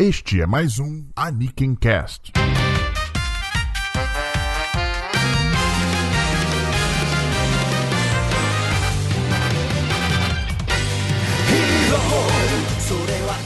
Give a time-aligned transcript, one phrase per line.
[0.00, 2.32] Este é mais um Aniken Cast.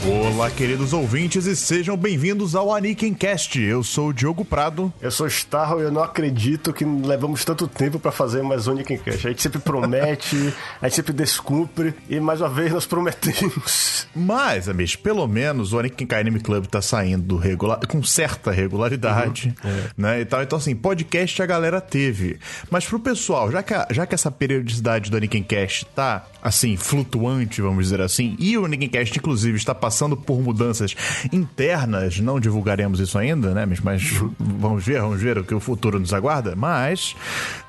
[0.05, 3.57] Olá, queridos ouvintes, e sejam bem-vindos ao Aniken Cast.
[3.57, 4.91] Eu sou o Diogo Prado.
[5.01, 8.71] Eu sou Starro e eu não acredito que levamos tanto tempo para fazer mais um
[8.71, 9.27] Aniken Cast.
[9.27, 14.07] A gente sempre promete, a gente sempre descumpre, e mais uma vez nós prometemos.
[14.13, 19.69] Mas, amigos, pelo menos o Aniken Anime Club tá saindo regular, com certa regularidade, uhum,
[19.69, 19.89] é.
[19.95, 20.21] né?
[20.21, 20.43] E tal.
[20.43, 22.39] Então, assim, podcast a galera teve.
[22.69, 26.77] Mas pro pessoal, já que, a, já que essa periodicidade do Aniken Cast tá, assim,
[26.77, 30.95] flutuante, vamos dizer assim, e o Aniken Cast, inclusive, está passando por mudanças
[31.31, 33.65] internas, não divulgaremos isso ainda, né?
[33.83, 34.03] Mas
[34.39, 36.55] vamos ver, vamos ver o que o futuro nos aguarda.
[36.55, 37.15] Mas,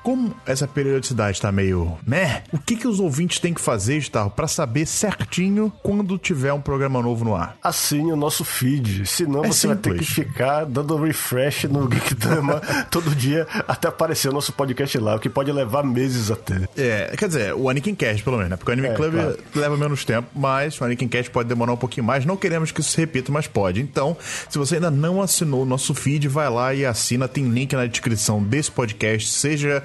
[0.03, 2.43] como essa periodicidade está meio né?
[2.51, 6.61] O que, que os ouvintes têm que fazer, Gustavo, para saber certinho quando tiver um
[6.61, 7.57] programa novo no ar?
[7.63, 9.85] Assine o nosso feed, senão é você simples.
[9.85, 14.97] vai ter que ficar dando refresh no Geekdama todo dia até aparecer o nosso podcast
[14.97, 16.67] lá, o que pode levar meses até.
[16.77, 18.57] É, quer dizer, o Anakin Cast, pelo menos, né?
[18.57, 19.37] Porque o Anime é, Club claro.
[19.55, 22.25] leva menos tempo, mas o Anakin Cast pode demorar um pouquinho mais.
[22.25, 23.81] Não queremos que isso se repita, mas pode.
[23.81, 24.17] Então,
[24.49, 27.27] se você ainda não assinou o nosso feed, vai lá e assina.
[27.27, 29.29] Tem link na descrição desse podcast.
[29.29, 29.83] Seja,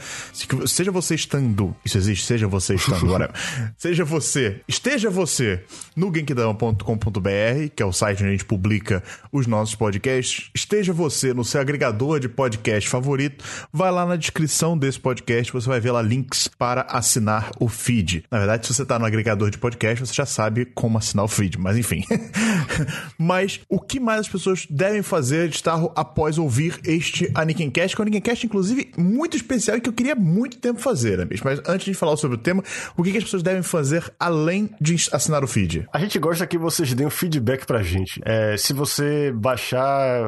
[0.67, 1.75] seja você estando.
[1.85, 2.27] Isso existe?
[2.27, 3.11] Seja você estando.
[3.11, 3.35] Whatever.
[3.77, 4.61] seja você.
[4.69, 5.63] Esteja você
[5.95, 10.51] no genkidama.com.br, que é o site onde a gente publica os nossos podcasts.
[10.55, 13.45] Esteja você no seu agregador de podcast favorito.
[13.73, 18.25] Vai lá na descrição desse podcast, você vai ver lá links para assinar o feed.
[18.31, 21.29] Na verdade, se você está no agregador de podcast, você já sabe como assinar o
[21.29, 22.05] feed, mas enfim.
[23.19, 28.03] Mas o que mais as pessoas devem fazer de estar após ouvir este Anikincast, que
[28.03, 31.61] é um Anikincast, inclusive, muito especial e que eu queria muito tempo fazer, né, Mas
[31.67, 32.63] antes de falar sobre o tema,
[32.97, 35.87] o que, que as pessoas devem fazer além de assinar o feed?
[35.93, 38.21] A gente gosta que vocês deem um feedback pra gente.
[38.25, 40.23] É, se você baixar,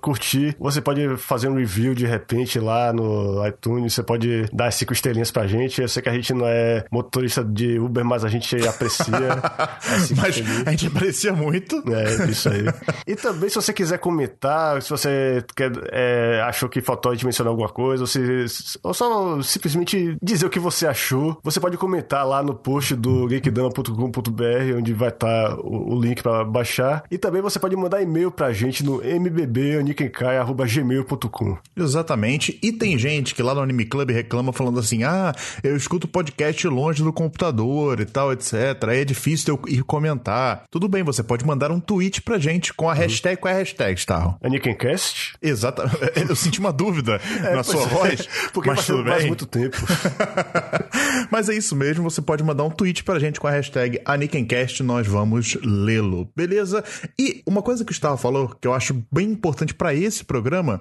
[0.00, 4.92] curtir, você pode fazer um review de repente lá no iTunes, você pode dar cinco
[4.92, 5.80] estrelinhas pra gente.
[5.80, 9.14] Eu sei que a gente não é motorista de Uber, mas a gente aprecia.
[10.16, 11.82] mas a gente aprecia muito.
[11.92, 12.64] É, isso aí.
[13.06, 17.24] e também, se você quiser comentar, se você quer, é, achou que faltou a gente
[17.24, 18.46] mencionar alguma coisa, ou, se,
[18.82, 19.03] ou só
[19.42, 24.92] simplesmente dizer o que você achou, você pode comentar lá no post do geekdama.com.br, onde
[24.92, 27.02] vai estar tá o, o, link para baixar.
[27.10, 31.58] E também você pode mandar e-mail pra gente no mbbanikenkai.gmail.com.
[31.76, 32.58] Exatamente.
[32.62, 35.32] E tem gente que lá no Anime Club reclama falando assim: ah,
[35.62, 38.54] eu escuto podcast longe do computador e tal, etc.
[38.88, 40.64] Aí é difícil eu ir comentar.
[40.70, 42.98] Tudo bem, você pode mandar um tweet pra gente com a uhum.
[42.98, 43.36] hashtag.
[43.36, 44.36] Qual é a hashtag, Starro?
[44.42, 45.34] Anikencast?
[45.42, 45.98] Exatamente.
[46.28, 48.28] Eu senti uma dúvida é, na sua é, voz.
[48.52, 49.26] Porque mas tudo bem.
[49.26, 49.76] muito tempo.
[51.30, 52.04] mas é isso mesmo.
[52.04, 54.82] Você pode mandar um tweet pra gente com a hashtag Anikencast.
[54.82, 56.30] Nós vamos lê-lo.
[56.34, 56.84] Beleza?
[57.18, 60.80] E uma coisa que o Starro falou que eu acho bem importante para esse programa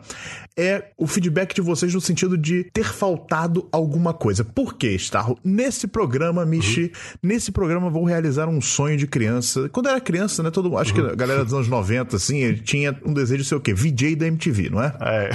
[0.58, 4.44] é o feedback de vocês no sentido de ter faltado alguma coisa.
[4.44, 5.38] Por quê, Starro?
[5.44, 6.90] Nesse programa, Michi, uhum.
[7.24, 9.70] nesse programa vou realizar um sonho de criança.
[9.70, 10.52] Quando eu era criança, né?
[10.52, 13.62] Todo, acho que a galera dos anos 90, assim, tinha um desejo de ser o
[13.62, 13.74] quê?
[13.74, 14.94] VJ da MTV, não é?
[15.02, 15.30] É.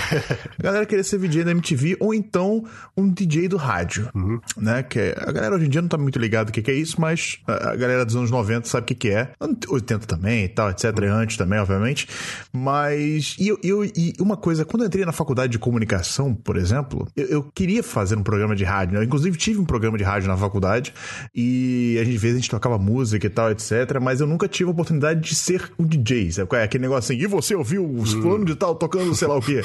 [0.59, 2.65] A galera queria ser VJ da MTV ou então
[2.97, 4.41] um DJ do rádio, uhum.
[4.57, 4.83] né?
[4.83, 6.75] Que é, a galera hoje em dia não tá muito ligada o que, que, é
[6.75, 9.33] isso, mas a, galera dos anos 90 sabe o que, que é.
[9.69, 10.85] 80 também e tal, etc.
[10.99, 11.13] Uhum.
[11.13, 12.09] Antes também, obviamente.
[12.53, 16.57] Mas, e, eu, eu, e uma coisa, quando eu entrei na faculdade de comunicação, por
[16.57, 19.01] exemplo, eu, eu queria fazer um programa de rádio, né?
[19.01, 20.93] Eu, inclusive tive um programa de rádio na faculdade
[21.35, 23.99] e a gente, às vezes a gente tocava música e tal, etc.
[24.01, 26.49] Mas eu nunca tive a oportunidade de ser um DJ, sabe?
[26.57, 28.23] É aquele negócio assim, e você ouviu os hum.
[28.23, 29.63] fulano de tal tocando sei lá o quê?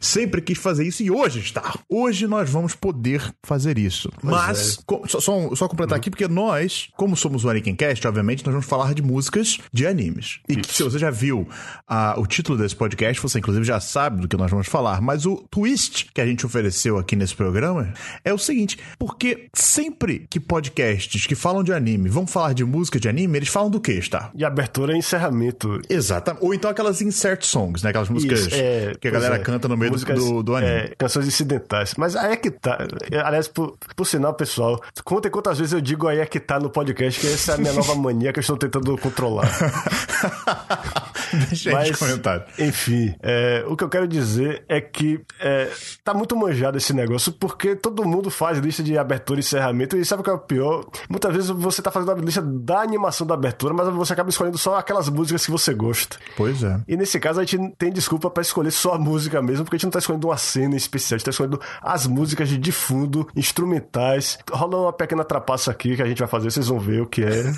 [0.00, 1.78] Sempre quis fazer isso e hoje está.
[1.88, 4.10] Hoje nós vamos poder fazer isso.
[4.20, 5.08] Pois Mas, é.
[5.08, 6.00] só, só, só, completar hum.
[6.00, 10.40] aqui, porque nós, como somos o Cast, obviamente, nós vamos falar de músicas de animes.
[10.48, 14.20] E que, se você já viu uh, o título desse podcast, você inclusive já sabe
[14.20, 15.00] do que nós vamos falar.
[15.00, 17.92] Mas o twist que a gente ofereceu aqui nesse programa
[18.24, 22.98] é o seguinte: porque sempre que podcasts que falam de anime vão falar de música
[22.98, 24.30] de anime, eles falam do que, está?
[24.34, 25.80] De abertura e encerramento.
[25.88, 26.44] Exatamente.
[26.44, 27.90] Ou então aquelas insert songs, né?
[27.90, 29.38] Aquelas músicas Isso, é, que a galera é.
[29.38, 30.72] canta no meio Músicas, do, do anime.
[30.72, 31.94] É, canções incidentais.
[31.96, 32.78] Mas aí é que tá.
[33.24, 36.70] Aliás, por, por sinal, pessoal, contem quantas vezes eu digo aí é que tá no
[36.70, 39.48] podcast, que essa é a minha nova mania que eu estou tentando controlar.
[41.48, 42.44] Deixa aí Mas, comentário.
[42.58, 45.70] Enfim, é, o que eu quero dizer é que é,
[46.04, 50.04] tá muito manjado esse negócio, porque todo mundo faz lista de abertura e encerramento, e
[50.04, 50.84] sabe o que é o pior?
[51.08, 54.58] Muitas vezes você tá fazendo a lista da animação da abertura, mas você acaba escolhendo
[54.58, 56.18] só aquelas músicas que você gosta.
[56.36, 56.80] Pois é.
[56.86, 59.78] E nesse caso a gente tem desculpa para escolher só a música mesmo, porque a
[59.78, 63.28] gente não tá escolhendo uma cena especial, a gente tá escolhendo as músicas de fundo,
[63.36, 64.38] instrumentais.
[64.50, 67.22] Rola uma pequena trapaça aqui que a gente vai fazer, vocês vão ver o que
[67.22, 67.52] é.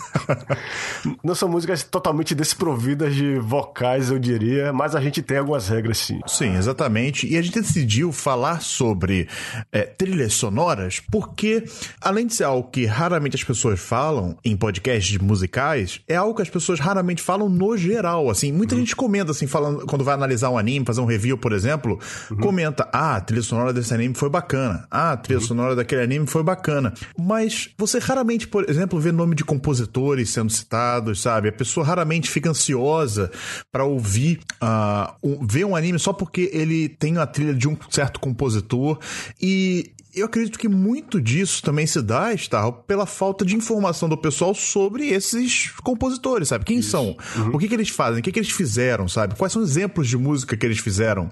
[1.22, 5.98] não são músicas totalmente desprovidas de vocais, eu diria, mas a gente tem algumas regras
[5.98, 6.20] sim.
[6.26, 7.26] Sim, exatamente.
[7.26, 9.28] E a gente decidiu falar sobre
[9.72, 11.64] é, trilhas sonoras porque,
[12.00, 16.42] além de ser algo que raramente as pessoas falam em podcasts musicais, é algo que
[16.42, 18.30] as pessoas raramente falam no geral.
[18.30, 18.80] Assim, muita uhum.
[18.80, 21.98] gente comenta, assim, falando, quando vai analisar um anime, fazer um review, por exemplo,
[22.30, 22.36] uhum.
[22.38, 24.43] comenta: ah, a trilha sonora desse anime foi bacana.
[24.90, 25.46] Ah, a trilha uhum.
[25.46, 26.92] sonora daquele anime foi bacana.
[27.18, 31.48] Mas você raramente, por exemplo, vê nome de compositores sendo citados, sabe?
[31.48, 33.30] A pessoa raramente fica ansiosa
[33.72, 37.76] para ouvir, uh, um, ver um anime só porque ele tem a trilha de um
[37.90, 38.98] certo compositor.
[39.40, 44.16] E eu acredito que muito disso também se dá, Star, pela falta de informação do
[44.16, 46.64] pessoal sobre esses compositores, sabe?
[46.64, 46.90] Quem Isso.
[46.90, 47.16] são?
[47.36, 47.50] Uhum.
[47.54, 48.20] O que, que eles fazem?
[48.20, 49.34] O que, que eles fizeram, sabe?
[49.34, 51.30] Quais são os exemplos de música que eles fizeram?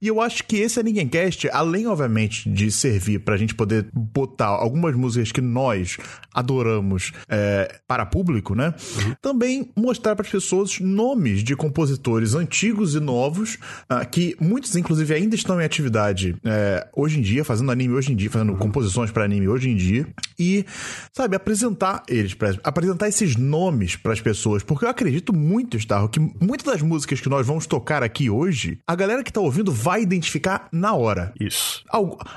[0.00, 4.46] E eu acho que esse Ninguém Cast, além, obviamente, de servir pra gente poder botar
[4.46, 5.98] algumas músicas que nós
[6.32, 8.74] adoramos é, para público, né?
[9.04, 9.14] Uhum.
[9.20, 13.58] Também mostrar para as pessoas nomes de compositores antigos e novos,
[13.90, 18.12] uh, que muitos, inclusive, ainda estão em atividade é, hoje em dia, fazendo anime hoje
[18.12, 20.06] em dia, fazendo composições para anime hoje em dia.
[20.38, 20.64] E,
[21.12, 24.62] sabe, apresentar eles, pra, apresentar esses nomes para as pessoas.
[24.62, 28.78] Porque eu acredito muito, Starro, que muitas das músicas que nós vamos tocar aqui hoje,
[28.86, 31.32] a galera que tá ouvindo vai identificar na hora.
[31.38, 31.84] Isso.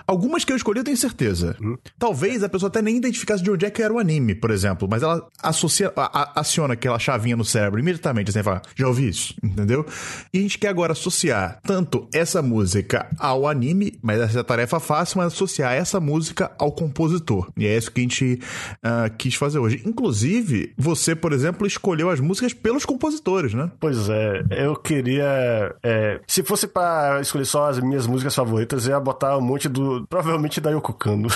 [0.07, 1.56] algumas que eu escolhi, eu tenho certeza.
[1.62, 1.77] Uhum.
[1.97, 4.88] Talvez a pessoa até nem identificasse de onde é que era o anime, por exemplo.
[4.89, 9.33] Mas ela associa, a, aciona aquela chavinha no cérebro imediatamente, assim, fala, já ouvi isso,
[9.44, 9.86] entendeu?
[10.33, 14.44] E a gente quer agora associar tanto essa música ao anime, mas essa é a
[14.44, 17.49] tarefa fácil, mas associar essa música ao compositor.
[17.57, 18.39] E é isso que a gente
[18.83, 19.81] uh, quis fazer hoje.
[19.85, 23.71] Inclusive, você, por exemplo, escolheu as músicas pelos compositores, né?
[23.79, 25.75] Pois é, eu queria.
[25.83, 29.67] É, se fosse para escolher só as minhas músicas favoritas, eu ia botar um monte
[29.67, 30.05] do.
[30.07, 31.27] Provavelmente da Yoko Kano.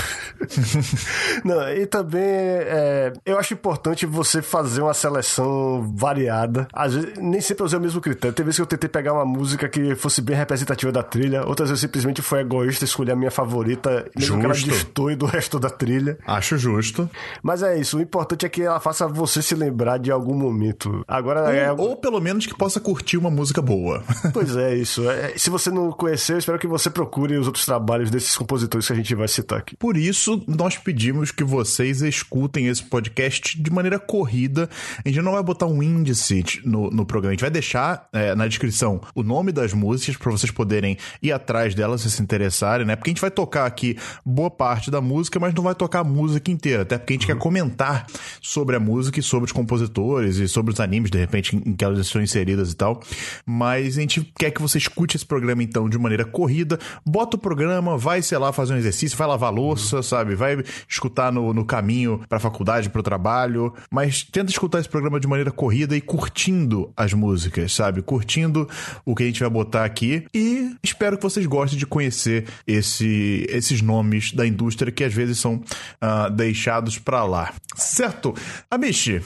[1.43, 6.67] Não, e também é, eu acho importante você fazer uma seleção variada.
[6.73, 8.35] Às vezes, nem sempre eu usei o mesmo critério.
[8.35, 11.69] Tem vezes que eu tentei pegar uma música que fosse bem representativa da trilha, outras
[11.69, 14.39] vezes simplesmente foi egoísta escolher a minha favorita justo.
[14.39, 16.17] que ela destoe do resto da trilha.
[16.25, 17.09] Acho justo.
[17.41, 21.03] Mas é isso, o importante é que ela faça você se lembrar de algum momento.
[21.07, 21.71] Agora ou, é...
[21.71, 24.03] ou pelo menos que possa curtir uma música boa.
[24.33, 25.09] Pois é, isso.
[25.09, 28.93] É, se você não conheceu, espero que você procure os outros trabalhos desses compositores que
[28.93, 29.75] a gente vai citar aqui.
[29.77, 34.69] Por isso, nós pedimos que vocês escutem esse podcast de maneira corrida.
[35.03, 38.35] A gente não vai botar um índice no, no programa, a gente vai deixar é,
[38.35, 42.85] na descrição o nome das músicas para vocês poderem ir atrás delas se se interessarem,
[42.85, 42.95] né?
[42.95, 46.03] Porque a gente vai tocar aqui boa parte da música, mas não vai tocar a
[46.03, 47.35] música inteira, até porque a gente uhum.
[47.35, 48.07] quer comentar
[48.41, 51.83] sobre a música e sobre os compositores e sobre os animes, de repente, em que
[51.83, 53.01] elas estão inseridas e tal.
[53.45, 57.39] Mas a gente quer que você escute esse programa, então, de maneira corrida, bota o
[57.39, 60.03] programa, vai, sei lá, fazer um exercício, vai lavar louça, uhum.
[60.03, 60.35] sabe?
[60.35, 65.27] Vai escutar no, no caminho pra faculdade, pro trabalho, mas tenta escutar esse programa de
[65.27, 68.01] maneira corrida e curtindo as músicas, sabe?
[68.01, 68.67] Curtindo
[69.05, 73.45] o que a gente vai botar aqui e espero que vocês gostem de conhecer esse,
[73.49, 77.53] esses nomes nomes da indústria que às vezes são uh, deixados para lá.
[77.75, 78.33] Certo?
[78.71, 79.21] Amishi,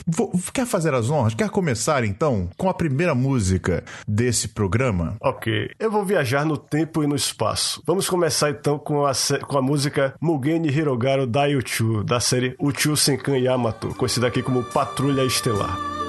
[0.54, 1.36] quer fazer as honras?
[1.36, 5.16] Quer começar então com a primeira música desse programa?
[5.22, 5.70] Ok.
[5.80, 7.82] Eu vou viajar no tempo e no espaço.
[7.86, 9.12] Vamos começar então com a,
[9.48, 15.24] com a música Mugen Hirogaru Daiuchu, da série Uchu Senkan Yamato, conhecida aqui como Patrulha
[15.24, 16.01] Estelar.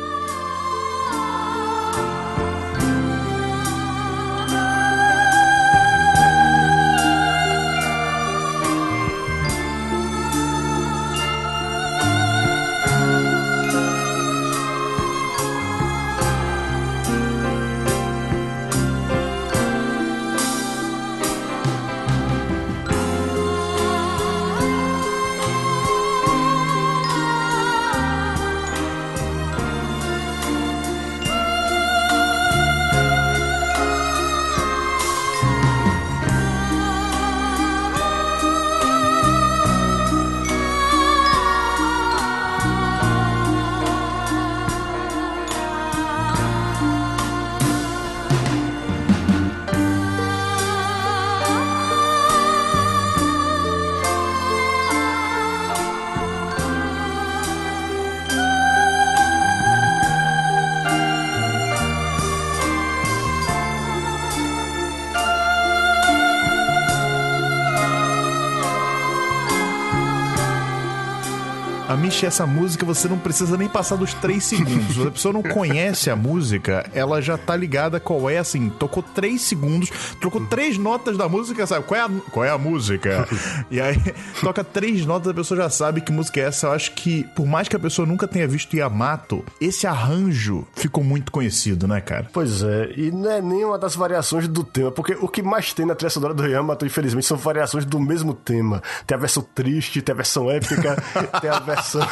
[72.22, 74.94] Michi, essa música você não precisa nem passar dos três segundos.
[74.94, 79.02] Se a pessoa não conhece a música, ela já tá ligada qual é, assim, tocou
[79.02, 81.84] três segundos, trocou três notas da música, sabe?
[81.84, 83.26] Qual é a, qual é a música?
[83.70, 83.96] e aí,
[84.41, 86.69] toca três notas, a pessoa já sabe que música é essa.
[86.69, 91.02] Eu acho que, por mais que a pessoa nunca tenha visto Yamato, esse arranjo ficou
[91.02, 92.29] muito conhecido, né, cara?
[92.32, 95.86] Pois é, e não é nenhuma das variações do tema, porque o que mais tem
[95.86, 98.82] na trilha sonora do Yamato, infelizmente, são variações do mesmo tema.
[99.06, 101.02] Tem a versão triste, tem a versão épica,
[101.41, 102.11] tem a versão.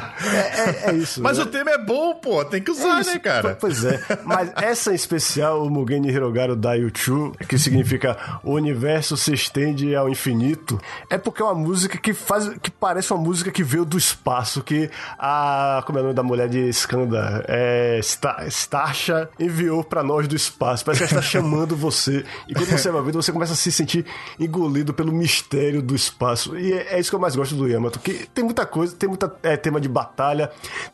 [0.25, 1.21] é, é, é, isso.
[1.21, 1.43] Mas né?
[1.43, 3.57] o tema é bom, pô, tem que usar, é né, cara?
[3.59, 3.99] Pois é.
[4.25, 10.09] Mas essa em especial, o Mugen Hirogaru Daiuchu, que significa o universo se estende ao
[10.09, 12.49] infinito, é porque é uma música que faz.
[12.61, 15.83] que parece uma música que veio do espaço, que a.
[15.85, 17.43] como é o nome da mulher de Skanda?
[17.47, 17.99] É.
[18.49, 20.83] Starsha enviou para nós do espaço.
[20.85, 22.23] Parece que ela está chamando você.
[22.47, 24.05] E quando você vai ver, você começa a se sentir
[24.39, 26.57] engolido pelo mistério do espaço.
[26.57, 29.07] E é, é isso que eu mais gosto do Yamato, que tem muita coisa, tem
[29.07, 30.10] muita é, tema de batalha,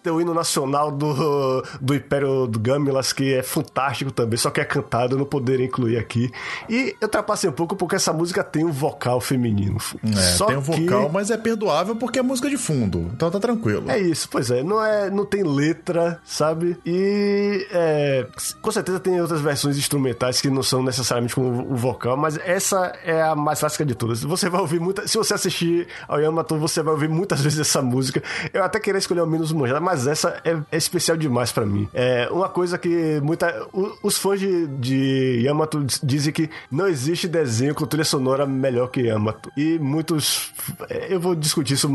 [0.03, 4.61] tem o hino nacional do, do Império do Gamilas, que é fantástico também, só que
[4.61, 6.31] é cantado, eu não poderia incluir aqui.
[6.69, 9.77] E eu ultrapassei um pouco porque essa música tem um vocal feminino.
[10.03, 11.13] É, só tem um vocal, que...
[11.13, 13.89] mas é perdoável porque é música de fundo, então tá tranquilo.
[13.89, 16.77] É isso, pois é, não, é, não tem letra, sabe?
[16.85, 18.27] E é,
[18.61, 22.93] com certeza tem outras versões instrumentais que não são necessariamente com o vocal, mas essa
[23.03, 24.23] é a mais clássica de todas.
[24.23, 25.07] Você vai ouvir muita.
[25.07, 28.21] Se você assistir ao Yamato, você vai ouvir muitas vezes essa música.
[28.53, 31.87] Eu até queria escolher o menos manjada, mas essa é, é especial demais para mim.
[31.93, 33.67] É uma coisa que muita.
[34.03, 39.01] Os fãs de, de Yamato dizem que não existe desenho com trilha sonora melhor que
[39.01, 39.51] Yamato.
[39.55, 40.51] E muitos.
[40.89, 41.89] É, eu vou discutir isso.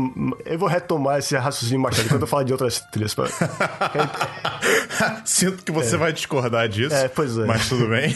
[0.45, 3.13] Eu vou retomar esse raciocínio mais tarde quando eu falar de outras trilhas.
[3.13, 3.27] Pra...
[5.23, 5.97] Sinto que você é.
[5.97, 6.95] vai discordar disso.
[6.95, 7.45] É, pois é.
[7.45, 8.15] Mas tudo bem.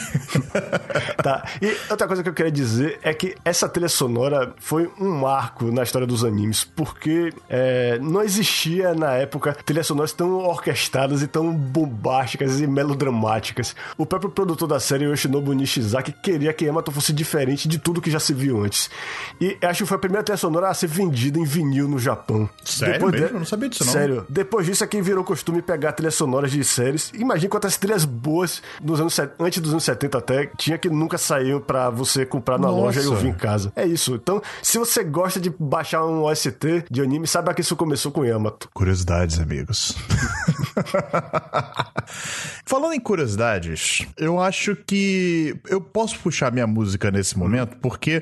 [1.21, 1.45] tá.
[1.61, 5.71] E outra coisa que eu queria dizer é que essa trilha sonora foi um marco
[5.71, 11.27] na história dos animes, porque é, não existia na época trilhas sonoras tão orquestradas e
[11.27, 13.75] tão bombásticas e melodramáticas.
[13.97, 18.11] O próprio produtor da série, Yoshinobu Nishizaki, queria que Yamato fosse diferente de tudo que
[18.11, 18.89] já se viu antes.
[19.39, 22.49] E acho que foi a primeira trilha sonora a ser vendida em vinil no Japão.
[22.63, 23.27] Sério Depois mesmo?
[23.27, 23.33] De...
[23.33, 23.93] Eu não sabia disso, não.
[23.93, 24.25] Sério.
[24.29, 27.11] Depois disso é que virou costume pegar trilhas sonoras de séries.
[27.13, 31.61] Imagina quantas trilhas boas dos anos antes dos anos 70 até tinha que nunca saiu
[31.61, 32.81] para você comprar na Nossa.
[32.81, 33.71] loja e ouvir em casa.
[33.75, 34.15] É isso.
[34.15, 38.25] Então, se você gosta de baixar um OST de anime, saiba que isso começou com
[38.25, 38.69] Yamato.
[38.77, 39.97] Curiosidades, amigos.
[42.63, 48.21] Falando em curiosidades, eu acho que eu posso puxar minha música nesse momento, porque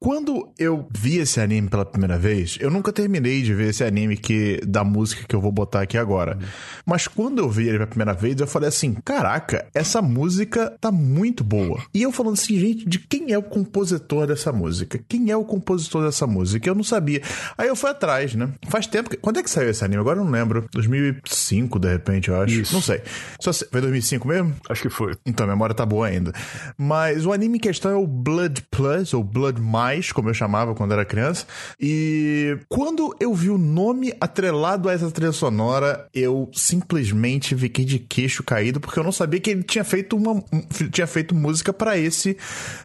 [0.00, 4.16] quando eu vi esse anime pela primeira vez, eu nunca terminei de ver esse anime
[4.16, 6.38] que da música que eu vou botar aqui agora.
[6.86, 10.90] Mas quando eu vi ele pela primeira vez, eu falei assim: caraca, essa música tá
[10.90, 11.78] muito boa.
[11.92, 14.98] E eu falando assim, gente, de quem é o compositor dessa música?
[15.06, 16.66] Quem é o compositor dessa música?
[16.66, 17.20] Eu não sabia.
[17.58, 18.48] Aí eu fui atrás, né?
[18.70, 19.18] Faz tempo que.
[19.18, 20.00] Quando é que saiu esse anime?
[20.00, 20.66] Agora eu não lembro.
[20.72, 22.54] 2005, de repente, eu acho.
[22.54, 22.72] Isso.
[22.72, 23.02] Não sei.
[23.38, 23.66] Só se...
[23.70, 24.54] Foi 2005 mesmo?
[24.70, 25.14] Acho que foi.
[25.26, 26.32] Então, a memória tá boa ainda.
[26.78, 30.34] Mas o anime em questão é o Blood Plus, ou Blood Mais mais, como eu
[30.34, 31.46] chamava quando era criança.
[31.80, 37.98] E quando eu vi o nome atrelado a essa trilha sonora, eu simplesmente fiquei de
[37.98, 40.42] queixo caído, porque eu não sabia que ele tinha feito uma
[40.90, 42.36] tinha feito música para esse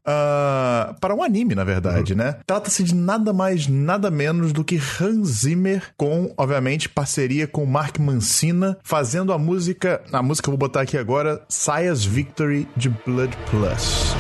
[0.02, 2.20] uh, para um anime, na verdade, uhum.
[2.20, 2.38] né?
[2.46, 8.00] Trata-se de nada mais, nada menos do que Hans Zimmer com, obviamente, parceria com Mark
[8.00, 12.90] Mancina, fazendo a música, a música que eu vou botar aqui agora, Saias Victory de
[12.90, 14.16] Blood Plus.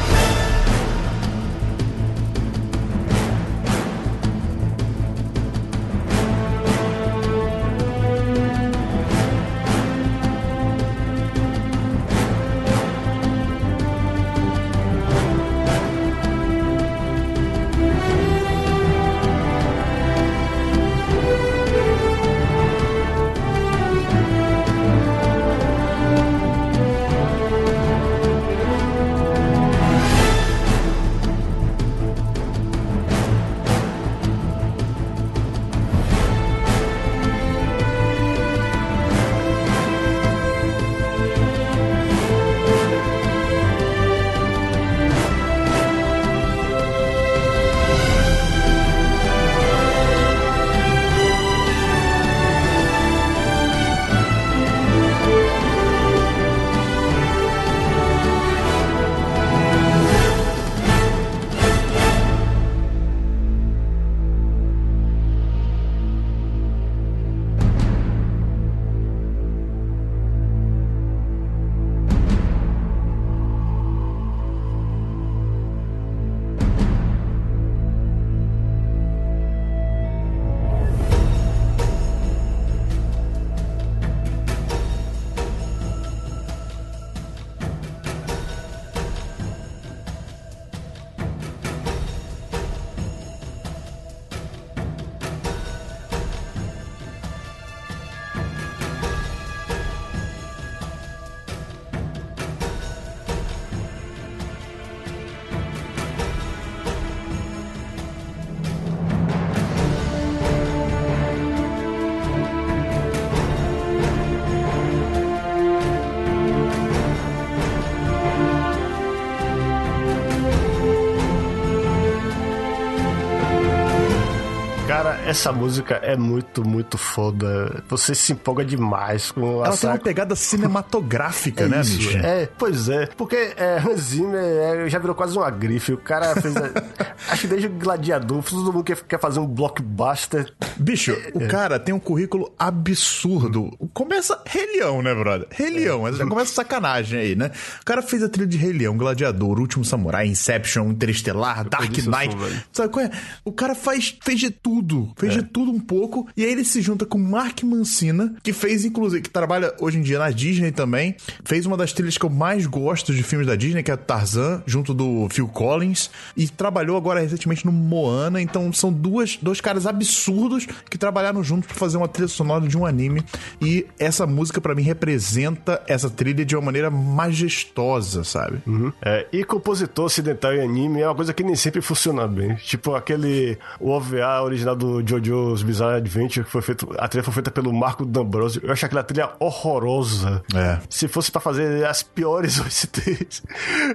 [125.25, 127.84] Essa música é muito, muito foda.
[127.89, 132.24] Você se empolga demais com a Ela tem uma pegada cinematográfica, é né, Michel?
[132.24, 133.08] É, pois é.
[133.17, 135.94] Porque é, Hans Zimmer é, já virou quase uma grife.
[135.94, 136.55] O cara fez.
[136.55, 136.72] A,
[137.36, 140.54] acho que desde o Gladiador, todo mundo quer, quer fazer um blockbuster.
[140.77, 141.48] Bicho, o é.
[141.48, 143.72] cara tem um currículo absurdo.
[143.94, 145.48] Começa Rei Leão, né, brother?
[145.51, 147.51] Rei Leão, já começa sacanagem aí, né?
[147.82, 152.36] O cara fez a trilha de Rei Leão, Gladiador, Último Samurai, Inception, Interestelar, Dark Knight.
[152.72, 153.12] Sabe qual é?
[153.44, 155.12] O cara faz, fez de tudo.
[155.18, 155.38] Fez é.
[155.38, 156.27] de tudo um pouco.
[156.38, 160.01] E aí ele se junta com Mark Mancina, que fez, inclusive, que trabalha hoje em
[160.01, 161.15] dia na Disney também.
[161.44, 164.63] Fez uma das trilhas que eu mais gosto de filmes da Disney, que é Tarzan,
[164.65, 166.10] junto do Phil Collins.
[166.38, 168.41] E trabalhou agora recentemente no Moana.
[168.41, 172.77] Então são duas, dois caras absurdos que trabalharam juntos para fazer uma trilha sonora de
[172.77, 173.24] um anime.
[173.62, 178.62] E essa música, para mim, representa essa trilha de uma maneira majestosa, sabe?
[178.65, 178.91] Uhum.
[179.01, 182.55] É, e compositor ocidental em anime é uma coisa que nem sempre funciona bem.
[182.55, 187.34] Tipo aquele o OVA original do JoJo's Bizarre Adventure, que foi feito, a trilha foi
[187.34, 188.62] feita pelo Marco D'Ambrosio.
[188.63, 190.44] Eu acho aquela trilha horrorosa.
[190.53, 190.79] É.
[190.89, 193.44] Se fosse para fazer as piores OSTs,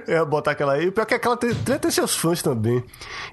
[0.07, 0.87] eu ia botar aquela aí.
[0.87, 2.83] O pior que aquela trilha tem seus fãs também.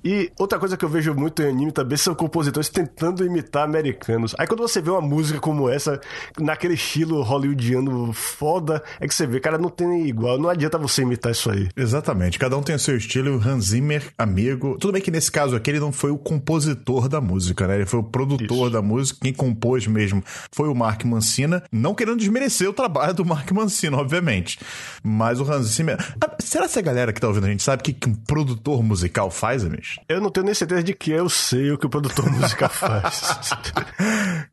[0.05, 4.35] E outra coisa que eu vejo muito em anime também são compositores tentando imitar americanos.
[4.39, 6.01] Aí quando você vê uma música como essa,
[6.39, 10.39] naquele estilo hollywoodiano foda, é que você vê, cara, não tem igual.
[10.39, 11.69] Não adianta você imitar isso aí.
[11.77, 12.39] Exatamente.
[12.39, 13.37] Cada um tem o seu estilo.
[13.37, 14.77] O Hans Zimmer, amigo.
[14.79, 17.77] Tudo bem que nesse caso aqui ele não foi o compositor da música, né?
[17.77, 18.71] Ele foi o produtor isso.
[18.71, 19.21] da música.
[19.23, 21.63] Quem compôs mesmo foi o Mark Mancina.
[21.71, 24.59] Não querendo desmerecer o trabalho do Mark Mancina, obviamente.
[25.03, 25.99] Mas o Hans Zimmer.
[26.41, 29.31] Será que a galera que tá ouvindo a gente sabe o que um produtor musical
[29.31, 29.65] faz,
[30.09, 33.51] Eu não tenho nem certeza de que eu sei o que o produtor musical faz.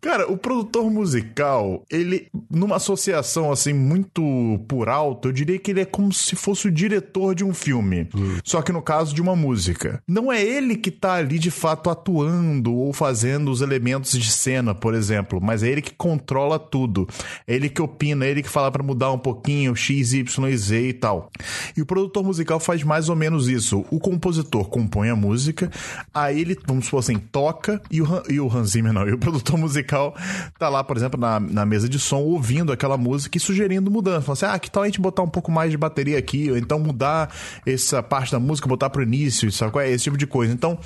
[0.01, 4.23] Cara, o produtor musical, ele, numa associação assim, muito
[4.67, 8.07] por alto, eu diria que ele é como se fosse o diretor de um filme.
[8.15, 8.37] Hum.
[8.43, 10.01] Só que no caso de uma música.
[10.07, 14.73] Não é ele que tá ali de fato atuando ou fazendo os elementos de cena,
[14.73, 17.07] por exemplo, mas é ele que controla tudo.
[17.47, 20.57] É ele que opina, é ele que fala para mudar um pouquinho X, Y e
[20.57, 21.29] Z e tal.
[21.75, 23.85] E o produtor musical faz mais ou menos isso.
[23.89, 25.71] O compositor compõe a música,
[26.13, 29.17] aí ele, vamos supor assim, toca e o, e o Hans Zimmer não, e o
[29.17, 30.15] produtor musical
[30.57, 34.21] tá lá, por exemplo, na, na mesa de som ouvindo aquela música e sugerindo mudança.
[34.21, 36.57] Falando assim, ah, que tal a gente botar um pouco mais de bateria aqui, ou
[36.57, 37.33] então mudar
[37.65, 39.89] essa parte da música, botar pro início, sabe qual é?
[39.89, 40.53] Esse tipo de coisa.
[40.53, 40.77] Então,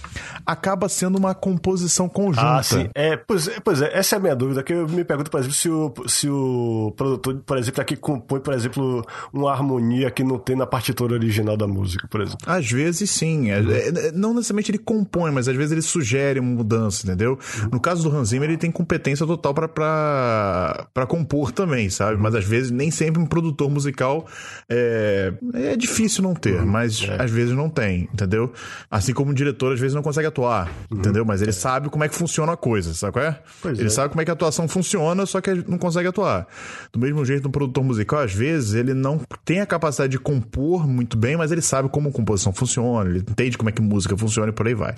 [0.45, 2.57] acaba sendo uma composição conjunta.
[2.57, 2.89] Ah, sim.
[2.95, 5.39] É, pois, é, pois é, essa é a minha dúvida, que eu me pergunto, por
[5.39, 10.23] exemplo, se o, se o produtor, por exemplo, aqui compõe, por exemplo, uma harmonia que
[10.23, 12.39] não tem na partitura original da música, por exemplo.
[12.45, 13.51] Às vezes sim.
[13.51, 17.39] É, não necessariamente ele compõe, mas às vezes ele sugere uma mudança, entendeu?
[17.63, 17.69] Uhum.
[17.73, 22.15] No caso do Hans Zimmer, ele tem competência total para compor também, sabe?
[22.15, 22.21] Uhum.
[22.21, 24.27] Mas às vezes nem sempre um produtor musical
[24.69, 26.65] é, é difícil não ter, uhum.
[26.65, 27.21] mas é.
[27.21, 28.51] às vezes não tem, entendeu?
[28.89, 30.99] Assim como um diretor às vezes não consegue atuar, uhum.
[30.99, 31.25] entendeu?
[31.25, 33.39] Mas ele sabe como é que funciona a coisa, sabe qual é?
[33.61, 33.91] Pois ele é.
[33.91, 36.47] sabe como é que a atuação funciona, só que não consegue atuar.
[36.91, 40.87] Do mesmo jeito, um produtor musical, às vezes, ele não tem a capacidade de compor
[40.87, 44.08] muito bem, mas ele sabe como a composição funciona, ele entende como é que música
[44.17, 44.95] funciona e por aí vai.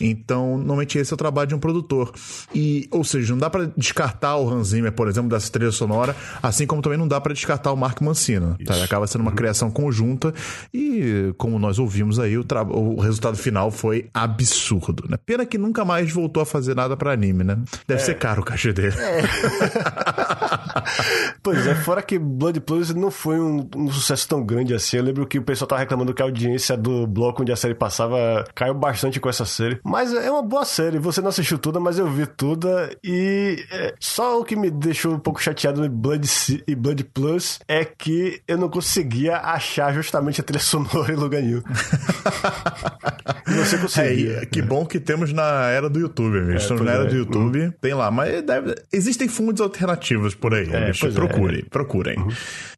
[0.00, 2.12] Então, normalmente esse é o trabalho de um produtor.
[2.54, 6.14] E, ou seja, não dá para descartar o Hans Zimmer, por exemplo, dessa trilha sonora,
[6.42, 8.56] assim como também não dá para descartar o Mark Mancina.
[8.64, 8.82] Tá?
[8.82, 9.36] Acaba sendo uma uhum.
[9.36, 10.32] criação conjunta
[10.72, 15.16] e, como nós ouvimos aí, o, o resultado final foi absurdo, né?
[15.24, 17.58] Pena que nunca mais voltou a fazer nada para anime, né?
[17.86, 18.04] Deve é.
[18.04, 18.94] ser caro o cachê dele.
[18.98, 19.22] É.
[21.42, 24.96] pois é, fora que Blood Plus não foi um, um, sucesso tão grande assim.
[24.96, 27.74] Eu lembro que o pessoal tava reclamando que a audiência do bloco onde a série
[27.74, 29.80] passava caiu bastante com essa série.
[29.84, 30.98] Mas é uma boa série.
[30.98, 32.96] Você não assistiu tudo, mas eu vi toda.
[33.02, 37.04] E é, só o que me deixou um pouco chateado em Blood C e Blood
[37.04, 41.62] Plus é que eu não conseguia achar justamente a trilha sonora em lugar nenhum.
[43.46, 44.38] você conseguia.
[44.42, 46.52] É, que bom que temos na era do YouTube, amigo.
[46.52, 47.06] É, Estamos na era é.
[47.06, 47.72] do YouTube, uhum.
[47.80, 48.10] tem lá.
[48.10, 48.74] Mas deve...
[48.92, 50.68] existem fundos alternativos por aí.
[50.72, 51.68] É, procurem, é.
[51.68, 52.18] procurem.
[52.18, 52.28] Uhum.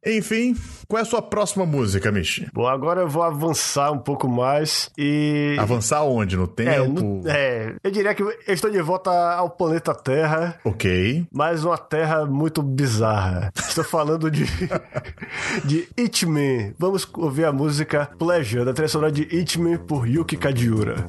[0.05, 0.57] Enfim,
[0.89, 2.49] qual é a sua próxima música, Michi?
[2.53, 5.57] Bom, agora eu vou avançar um pouco mais e.
[5.59, 6.37] Avançar onde?
[6.37, 6.71] No tempo?
[6.71, 7.23] É, no...
[7.29, 10.59] é, eu diria que eu estou de volta ao planeta Terra.
[10.65, 11.27] Ok.
[11.33, 13.53] Mas uma Terra muito bizarra.
[13.57, 14.47] Estou falando de.
[15.65, 16.75] de Itman.
[16.79, 20.56] Vamos ouvir a música Pleasure, da trilha sonora de Itman por Yuki Kajiura.
[20.65, 21.07] Eu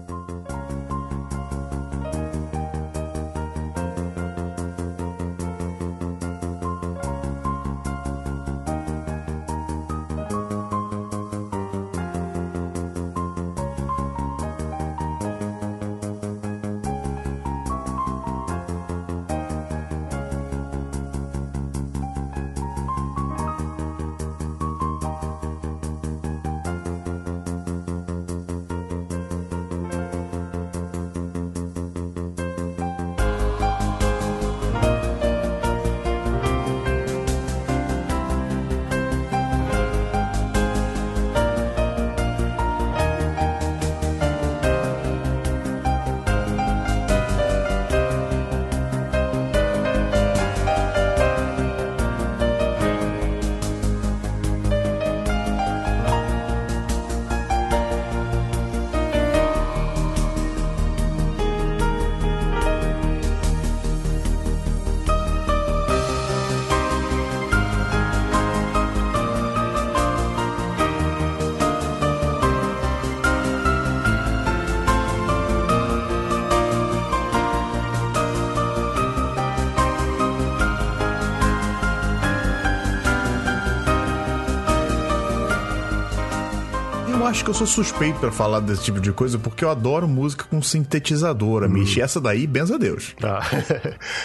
[87.47, 90.61] que eu sou suspeito para falar desse tipo de coisa, porque eu adoro música com
[90.61, 91.77] sintetizador, hum.
[91.77, 93.15] E essa daí, benza a Deus.
[93.19, 93.39] Tá.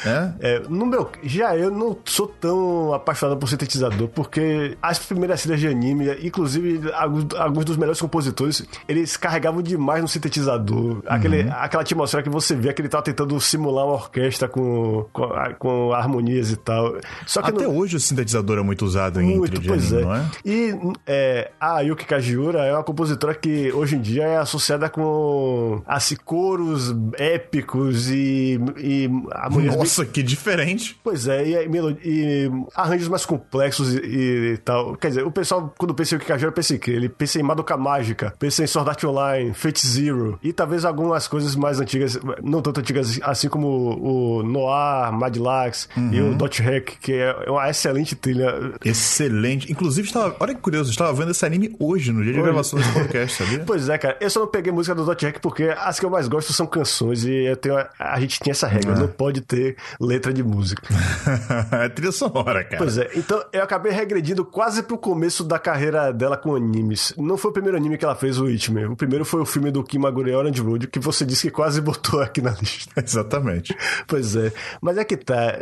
[0.05, 0.33] É?
[0.41, 0.63] é?
[0.69, 5.69] no meu, já eu não sou tão apaixonado por sintetizador, porque as primeiras séries de
[5.69, 11.03] anime, inclusive alguns, alguns dos melhores compositores, eles carregavam demais no sintetizador.
[11.07, 11.53] Aquele, uhum.
[11.53, 15.93] Aquela atmosfera que você vê que ele tava tentando simular uma orquestra com, com, com
[15.93, 16.97] harmonias e tal.
[17.27, 17.77] Só que Até no...
[17.77, 20.05] hoje o sintetizador é muito usado em muito, pois anime, é.
[20.05, 20.31] não é?
[20.45, 20.75] E
[21.07, 26.17] é, a Yuki Kajiura é uma compositora que hoje em dia é associada com assim,
[26.17, 29.77] coros épicos e, e harmonias.
[29.77, 30.13] Nossa, bem...
[30.13, 30.99] que diferente!
[31.03, 31.69] Pois é, e,
[32.05, 34.97] e, arranjos mais complexos e, e, tal.
[34.97, 36.91] Quer dizer, o pessoal, quando pensa em Yuki Kajiura, pensa em quê?
[36.91, 41.27] Ele pensa em Madoka Mágica, pensa em Sword Art Online, Fate Zero e talvez algumas
[41.29, 46.13] coisas mais antigas, não tanto antigas assim como o Noir, Mad Lax uhum.
[46.13, 48.73] e o Dot Hack, que é uma excelente trilha.
[48.85, 49.71] Excelente.
[49.71, 52.93] Inclusive, estava, olha que curioso, estava vendo esse anime hoje, no dia de gravação desse
[53.03, 53.65] podcast, sabia?
[53.67, 54.17] pois é, cara.
[54.21, 56.67] Eu só não peguei música do Dot Hack porque as que eu mais gosto são
[56.67, 58.99] canções e eu tenho, a gente tinha essa regra, ah.
[58.99, 60.83] não pode ter letra de música.
[61.73, 62.79] é trilha sonora, cara.
[62.79, 63.11] Pois é.
[63.15, 67.13] Então, eu acabei regredindo quase pro começo da carreira dela com animes.
[67.17, 68.85] Não foi o primeiro anime que ela fez, o Itme.
[68.87, 72.21] O primeiro foi o filme do Kimagure Orange Road, que você disse que quase botou
[72.21, 72.93] aqui na lista.
[73.03, 73.77] Exatamente.
[74.07, 74.53] Pois é.
[74.81, 75.59] Mas é que tá.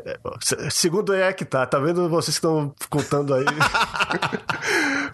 [0.70, 1.66] Segundo é que tá.
[1.66, 3.44] Tá vendo vocês que estão contando aí?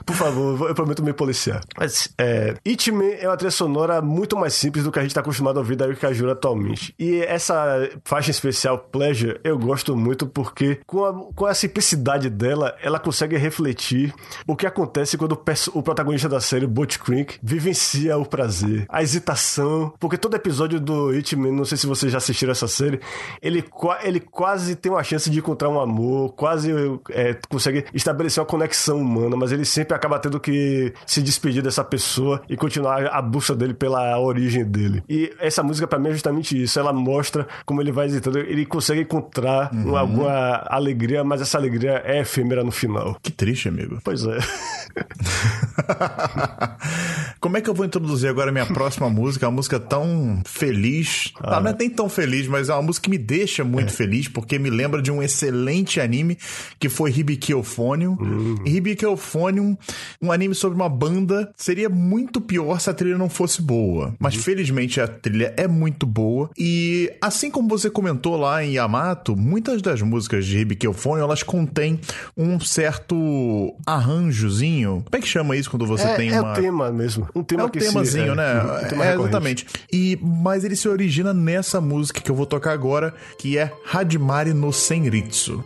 [0.05, 1.61] Por favor, eu prometo me policiar.
[1.77, 5.15] Mas, é, It Me é uma trilha sonora muito mais simples do que a gente
[5.15, 6.95] tá acostumado a ouvir da Yuki Kajura atualmente.
[6.99, 12.75] E essa faixa especial, Pleasure, eu gosto muito porque com a, com a simplicidade dela,
[12.83, 14.15] ela consegue refletir
[14.47, 19.03] o que acontece quando o, o protagonista da série, Butch Crink, vivencia o prazer, a
[19.03, 23.01] hesitação, porque todo episódio do It Me, não sei se vocês já assistiram essa série,
[23.43, 23.65] ele,
[24.03, 26.73] ele quase tem uma chance de encontrar um amor, quase
[27.11, 31.85] é, consegue estabelecer uma conexão humana, mas ele sempre acaba tendo que se despedir dessa
[31.85, 32.06] pessoa
[32.49, 35.03] e continuar a busca dele pela origem dele.
[35.09, 36.79] E essa música para mim é justamente isso.
[36.79, 39.97] Ela mostra como ele vai hesitando, ele consegue encontrar uhum.
[39.97, 43.17] alguma alegria, mas essa alegria é efêmera no final.
[43.23, 43.99] Que triste, amigo.
[44.05, 44.39] Pois é.
[47.41, 49.47] como é que eu vou introduzir agora a minha próxima música?
[49.47, 51.33] Uma música tão feliz.
[51.41, 53.93] Ah, não é nem tão feliz, mas é uma música que me deixa muito é.
[53.93, 56.39] feliz, porque me lembra de um excelente anime
[56.79, 58.17] que foi Hibiki Euphonium.
[58.21, 58.57] Uhum.
[58.65, 59.77] Hibiki Euphonium
[60.21, 64.15] um anime sobre uma banda seria muito pior se a trilha não fosse boa.
[64.19, 64.43] Mas uhum.
[64.43, 66.51] felizmente a trilha é muito boa.
[66.59, 70.87] E assim como você comentou lá em Yamato, muitas das músicas de Hibiki
[71.19, 72.01] elas contêm
[72.37, 75.03] um certo arranjozinho.
[75.05, 76.51] Como é que chama isso quando você é, tem é uma.
[76.51, 77.29] É o tema mesmo.
[77.35, 78.37] Um tema é um que temazinho, se...
[78.37, 78.53] né?
[78.57, 79.67] É, um tema é exatamente.
[79.93, 84.53] E, mas ele se origina nessa música que eu vou tocar agora, que é Hajimari
[84.53, 85.65] no Senritsu.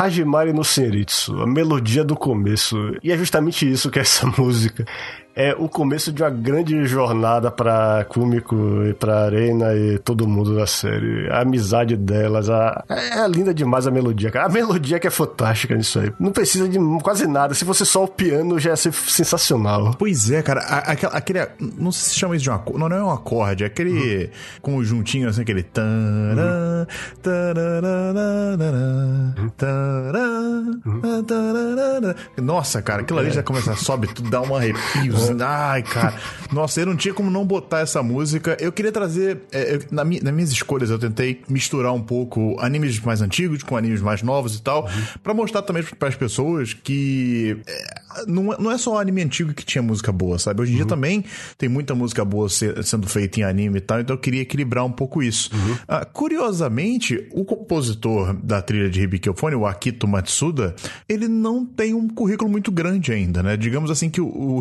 [0.00, 2.96] Hajimari no Senritsu, a melodia do começo.
[3.02, 4.86] E é justamente isso que é essa música.
[5.40, 10.54] É o começo de uma grande jornada pra Kumiko e pra Arena e todo mundo
[10.54, 11.30] da série.
[11.30, 12.84] A amizade delas, a...
[12.88, 14.46] é linda demais a melodia, cara.
[14.46, 16.12] A melodia que é fantástica nisso aí.
[16.20, 17.54] Não precisa de quase nada.
[17.54, 19.94] Se fosse só o piano, já ia ser sensacional.
[19.98, 20.60] Pois é, cara.
[20.60, 21.46] aquele, aquele
[21.78, 22.78] não se chama isso de um acorde.
[22.78, 24.30] Não, não é um acorde, é aquele uhum.
[24.60, 25.62] conjuntinho assim, aquele.
[25.62, 26.86] Tará,
[32.36, 35.14] Nossa, cara, aquilo ali já começa, sobe tudo, dá um arrepio.
[35.40, 36.14] Ai, cara.
[36.52, 38.56] Nossa, eu não tinha como não botar essa música.
[38.60, 39.40] Eu queria trazer.
[39.52, 43.62] É, eu, na mi, nas minhas escolhas, eu tentei misturar um pouco animes mais antigos
[43.62, 45.04] com animes mais novos e tal, uhum.
[45.22, 49.64] para mostrar também para as pessoas que é, não, não é só anime antigo que
[49.64, 50.62] tinha música boa, sabe?
[50.62, 50.80] Hoje em uhum.
[50.80, 51.24] dia também
[51.56, 54.84] tem muita música boa ser, sendo feita em anime e tal, então eu queria equilibrar
[54.84, 55.50] um pouco isso.
[55.54, 55.72] Uhum.
[55.72, 60.74] Uh, curiosamente, o compositor da trilha de Hibikofone, o Akito Matsuda,
[61.08, 63.56] ele não tem um currículo muito grande ainda, né?
[63.56, 64.60] Digamos assim que o, o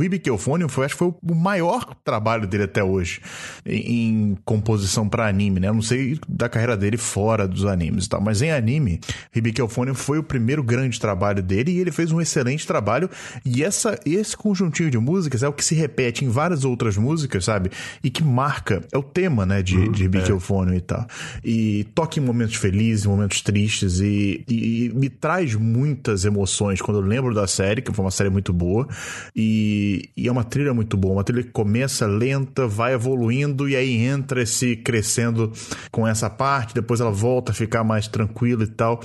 [0.68, 3.22] foi, acho que foi o maior trabalho dele até hoje
[3.66, 5.68] em, em composição para anime, né?
[5.68, 9.00] Eu não sei da carreira dele fora dos animes e tal, mas em anime,
[9.36, 13.10] Hibikofone foi o primeiro grande trabalho dele e ele fez um excelente trabalho
[13.46, 17.46] e essa, esse conjuntinho de músicas é o que se repete em várias outras músicas,
[17.46, 17.72] sabe?
[18.04, 20.78] E que marca, é o tema, né, de, uhum, de Beethoven é.
[20.78, 21.08] e tal.
[21.44, 27.00] E toca em momentos felizes, momentos tristes, e, e, e, me traz muitas emoções quando
[27.00, 28.88] eu lembro da série, que foi uma série muito boa,
[29.36, 33.76] e, e é uma trilha muito boa, uma trilha que começa lenta, vai evoluindo, e
[33.76, 35.52] aí entra esse crescendo
[35.92, 39.00] com essa parte, depois ela volta a ficar mais tranquila e tal.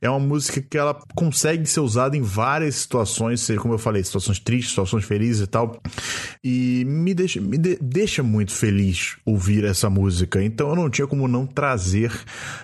[0.00, 4.38] É uma música que ela consegue ser usada em várias situações, como eu falei, situações
[4.38, 5.80] tristes, situações felizes e tal.
[6.42, 10.42] E me deixa, me de, deixa muito feliz ouvir essa música.
[10.42, 12.12] Então eu não tinha como não trazer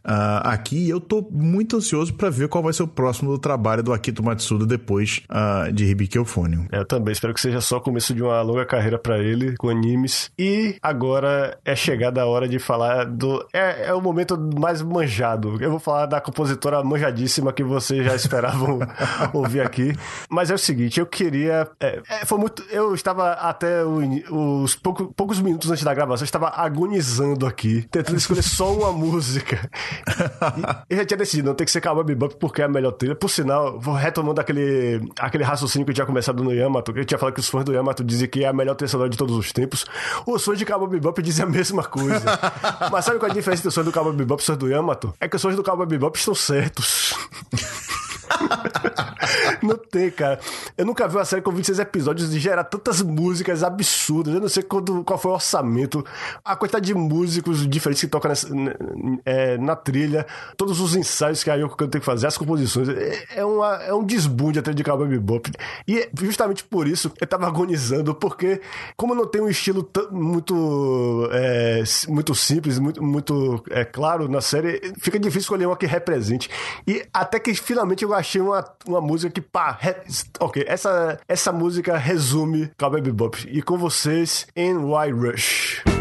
[0.04, 0.86] uh, aqui.
[0.86, 3.92] E eu tô muito ansioso para ver qual vai ser o próximo do trabalho do
[3.92, 6.66] Akito Matsuda depois uh, de Hibiki Euphonium.
[6.72, 9.68] Eu também espero que seja só o começo de uma longa carreira para ele com
[9.68, 10.30] animes.
[10.38, 13.46] E agora é chegada a hora de falar do.
[13.52, 15.58] É, é o momento mais manjado.
[15.60, 18.80] Eu vou falar da compositora manjadíssima que vocês já esperavam
[19.32, 19.92] ouvir aqui.
[20.28, 21.68] Mas é o seguinte, eu queria.
[21.78, 22.64] É, é, foi muito.
[22.70, 27.86] Eu estava até o, os pouco, poucos minutos antes da gravação, eu estava agonizando aqui,
[27.90, 29.70] tentando escolher só uma música.
[30.88, 32.92] E eu já tinha decidido, não tem que ser Cowboy Bebop porque é a melhor
[32.92, 33.14] trilha.
[33.14, 37.04] Por sinal, vou retomando aquele, aquele raciocínio que eu tinha começado no Yamato, que eu
[37.04, 39.16] tinha falado que os fãs do Yamato dizem que é a melhor trilha sonora de
[39.16, 39.84] todos os tempos.
[40.26, 42.24] Os fãs de Cowboy Bebop dizem a mesma coisa.
[42.90, 44.68] Mas sabe qual é a diferença dos fãs do Cowboy Bebop e os fãs do
[44.68, 45.14] Yamato?
[45.20, 47.14] É que os fãs do Cowboy Bebop estão certos.
[49.62, 50.38] não tem, cara.
[50.76, 54.34] Eu nunca vi uma série com 26 episódios de gerar tantas músicas absurdas.
[54.34, 56.04] Eu não sei quando, qual foi o orçamento,
[56.44, 58.48] a quantidade de músicos diferentes que tocam nessa,
[59.24, 62.88] é, na trilha, todos os ensaios que a Yoko tem que fazer, as composições.
[62.88, 65.50] É, é, uma, é um desbunde a trilha de Cowboy Bebop.
[65.86, 68.60] E justamente por isso eu tava agonizando, porque
[68.96, 74.92] como não tem um estilo muito, é, muito simples, muito, muito é, claro na série,
[74.98, 76.50] fica difícil escolher uma que represente.
[76.86, 79.94] E até que finalmente eu achei uma, uma música que, pá, re...
[80.40, 83.48] ok, essa, essa música resume Cowboy Bebop.
[83.50, 85.93] E com vocês, NY Rush.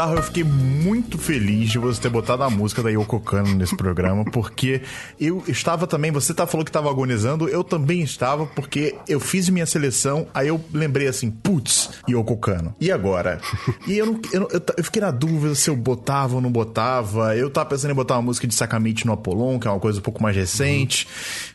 [0.00, 3.76] Starro, eu fiquei muito feliz de você ter botado a música da Yoko Kano nesse
[3.76, 4.80] programa, porque
[5.20, 9.50] eu estava também, você tá falou que estava agonizando, eu também estava, porque eu fiz
[9.50, 12.74] minha seleção, aí eu lembrei assim, putz, Yoko Kano.
[12.80, 13.42] E agora?
[13.86, 17.36] E eu, não, eu, eu, eu, fiquei na dúvida se eu botava ou não botava.
[17.36, 19.98] Eu tava pensando em botar uma música de Sakamichi no Apollon, que é uma coisa
[19.98, 21.06] um pouco mais recente.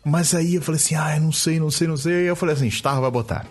[0.05, 0.11] Uhum.
[0.11, 2.25] Mas aí eu falei assim, ah, eu não sei, não sei, não sei.
[2.25, 3.47] E eu falei assim, Star vai botar.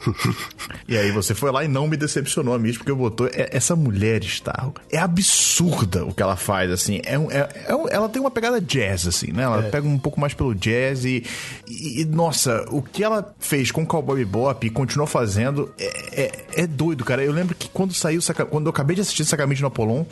[0.87, 3.27] E aí você foi lá e não me decepcionou mim, porque eu botou.
[3.29, 7.01] É, essa mulher, Star, é absurda o que ela faz, assim.
[7.05, 9.44] É, é, é, ela tem uma pegada jazz, assim, né?
[9.44, 9.70] Ela é.
[9.70, 11.25] pega um pouco mais pelo jazz e,
[11.66, 16.66] e, nossa, o que ela fez com o Cowboy Bebop e continuou fazendo é, é,
[16.66, 17.23] doido, cara.
[17.23, 18.20] Eu lembro que quando saiu,
[18.51, 20.05] quando eu acabei de assistir Sakamichi no Apollon,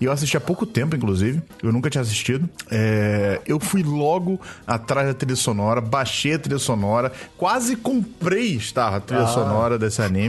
[0.00, 2.48] e eu assisti há pouco tempo, inclusive, eu nunca tinha assistido,
[3.46, 9.00] eu fui logo atrás da trilha sonora, baixei a trilha sonora, quase comprei Star, a
[9.00, 9.28] trilha ah.
[9.28, 10.19] sonora desse anime,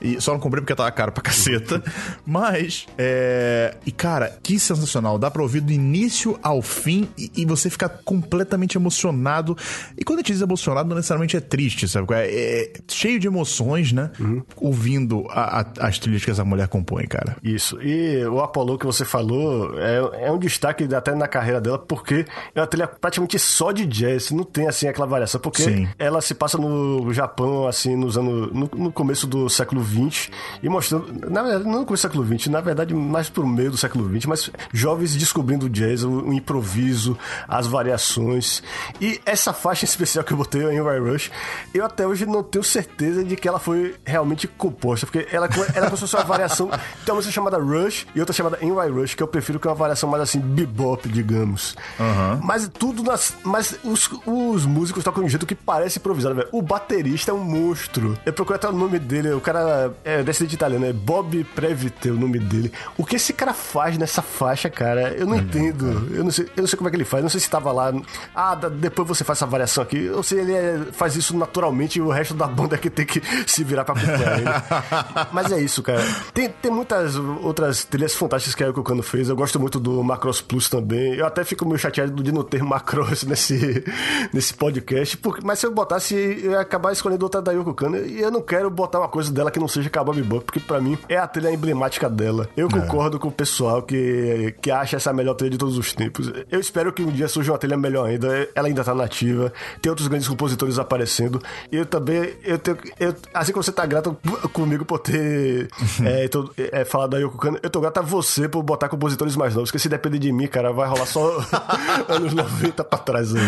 [0.00, 1.82] e só não comprei porque tava caro pra caceta,
[2.26, 7.44] mas, é, e cara, que sensacional, dá pra ouvir do início ao fim e, e
[7.44, 9.56] você fica completamente emocionado,
[9.96, 12.06] e quando a gente diz emocionado, não necessariamente é triste, sabe?
[12.14, 14.10] É, é cheio de emoções, né?
[14.18, 14.42] Uhum.
[14.56, 17.36] Ouvindo a, a, as trilhas que essa mulher compõe, cara.
[17.42, 17.80] Isso.
[17.82, 22.24] E o Apollo que você falou é, é um destaque até na carreira dela, porque
[22.54, 25.88] é uma trilha praticamente só de jazz, não tem assim aquela variação, porque Sim.
[25.98, 28.52] ela se passa no Japão, assim, nos anos.
[28.52, 30.30] No, no, começo do século XX,
[30.62, 31.30] e mostrando.
[31.30, 34.08] Na verdade, não no começo do século XX, na verdade, mais pro meio do século
[34.08, 37.16] XX, mas jovens descobrindo o jazz, o, improviso,
[37.48, 38.62] as variações.
[39.00, 41.30] E essa faixa especial que eu botei em Ray Rush,
[41.72, 45.86] eu até hoje não tenho certeza de que ela foi realmente composta, porque ela, ela
[45.86, 46.68] é como se uma variação.
[46.68, 49.66] Tem uma música chamada Rush e outra chamada In Ray Rush, que eu prefiro que
[49.66, 51.76] é uma variação mais assim, bebop, digamos.
[51.98, 52.40] Uhum.
[52.42, 53.34] Mas tudo nas.
[53.44, 56.48] Mas os, os músicos tocam de um jeito que parece improvisado, velho.
[56.52, 58.18] O baterista é um monstro.
[58.24, 62.16] Eu procurei até o nome dele, o cara é descendente italiano, é Bob Previte o
[62.16, 62.72] nome dele.
[62.96, 65.40] O que esse cara faz nessa faixa, cara, eu não uhum.
[65.40, 66.08] entendo.
[66.14, 67.22] Eu não, sei, eu não sei como é que ele faz.
[67.22, 67.92] Não sei se tava lá.
[68.34, 70.08] Ah, depois você faz essa variação aqui.
[70.08, 73.04] Ou se ele é, faz isso naturalmente e o resto da banda é que tem
[73.04, 74.50] que se virar pra acompanhar ele.
[75.32, 76.02] Mas é isso, cara.
[76.32, 79.28] Tem, tem muitas outras trilhas fantásticas que a Yoko Kano fez.
[79.28, 81.14] Eu gosto muito do Macross Plus também.
[81.14, 83.84] Eu até fico meio chateado de não ter Macross nesse,
[84.32, 85.16] nesse podcast.
[85.18, 87.98] Porque, mas se eu botasse, eu ia acabar escolhendo outra da Yoko Kano.
[87.98, 90.80] E eu não quero botar uma coisa dela que não seja Cowboy Bebop, porque pra
[90.80, 92.48] mim é a trilha emblemática dela.
[92.56, 92.70] Eu é.
[92.70, 96.32] concordo com o pessoal que, que acha essa a melhor trilha de todos os tempos.
[96.50, 98.48] Eu espero que um dia surja uma trilha melhor ainda.
[98.54, 99.52] Ela ainda tá nativa.
[99.82, 101.42] Tem outros grandes compositores aparecendo.
[101.70, 104.16] E eu também, eu tenho, eu, assim como você tá grato
[104.52, 105.68] comigo por ter
[106.04, 109.36] é, tô, é, falado da Yoko Kano, eu tô grato a você por botar compositores
[109.36, 111.38] mais novos, porque se depender de mim, cara, vai rolar só
[112.08, 113.42] anos 90 pra trás aí.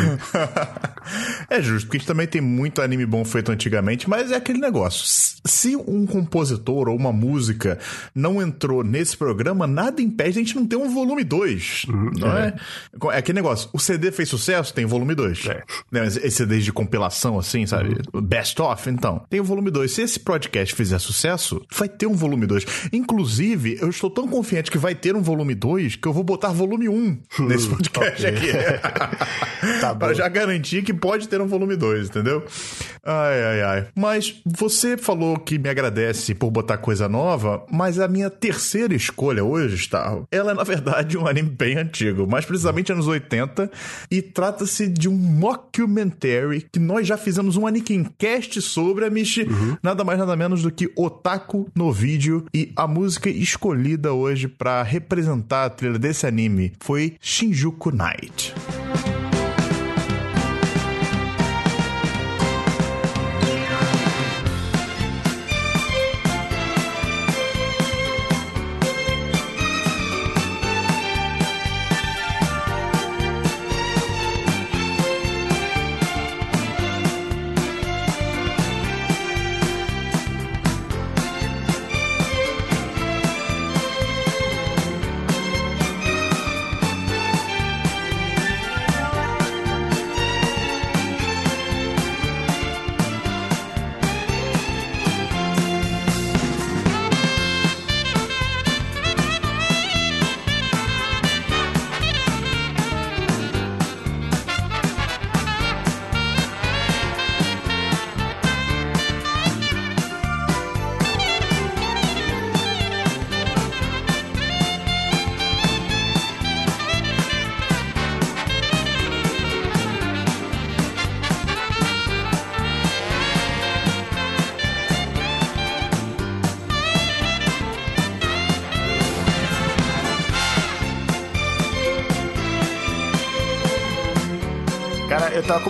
[1.49, 4.59] é justo, porque a gente também tem muito anime bom feito antigamente, mas é aquele
[4.59, 5.05] negócio.
[5.63, 7.79] Se um compositor ou uma música
[8.13, 11.85] não entrou nesse programa, nada impede a gente não ter um volume 2.
[11.89, 12.49] Uhum, não é.
[12.49, 13.15] é?
[13.15, 13.19] é?
[13.19, 13.71] aquele negócio.
[13.73, 15.47] O CD fez sucesso, tem volume 2.
[15.47, 15.63] É.
[15.93, 17.97] Né, esse CD de compilação, assim, sabe?
[18.13, 18.21] Uhum.
[18.21, 19.25] Best of, então.
[19.31, 19.93] Tem o volume 2.
[19.93, 22.89] Se esse podcast fizer sucesso, vai ter um volume 2.
[22.93, 26.49] Inclusive, eu estou tão confiante que vai ter um volume 2 que eu vou botar
[26.49, 28.49] volume 1 um nesse podcast aqui.
[29.81, 32.45] tá Para já garantir que pode ter um volume 2, entendeu?
[33.05, 33.87] Ai, ai, ai.
[33.95, 39.45] Mas você falou que me agradece por botar coisa nova, mas a minha terceira escolha
[39.45, 43.71] hoje, está, ela é na verdade um anime bem antigo, mais precisamente anos 80,
[44.11, 49.77] e trata-se de um mockumentary que nós já fizemos um Anikin Cast sobre a uhum.
[49.83, 54.83] nada mais nada menos do que Otaku no vídeo, e a música escolhida hoje para
[54.83, 58.55] representar a trilha desse anime foi Shinjuku Night.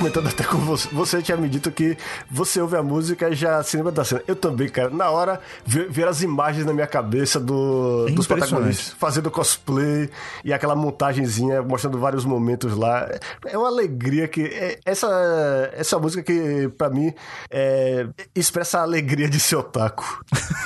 [0.03, 0.89] Comentando até com você.
[0.91, 1.97] Você tinha me dito que
[2.29, 4.21] você ouve a música e já se lembra da cena.
[4.27, 4.91] Eu também, cara.
[4.91, 10.11] Na hora, ver, as imagens na minha cabeça do, é dos protagonistas fazendo cosplay
[10.45, 13.09] e aquela montagenzinha mostrando vários momentos lá.
[13.47, 14.43] É uma alegria que.
[14.43, 17.15] É, essa, essa música que, pra mim,
[17.49, 20.05] é, expressa a alegria de ser otaku.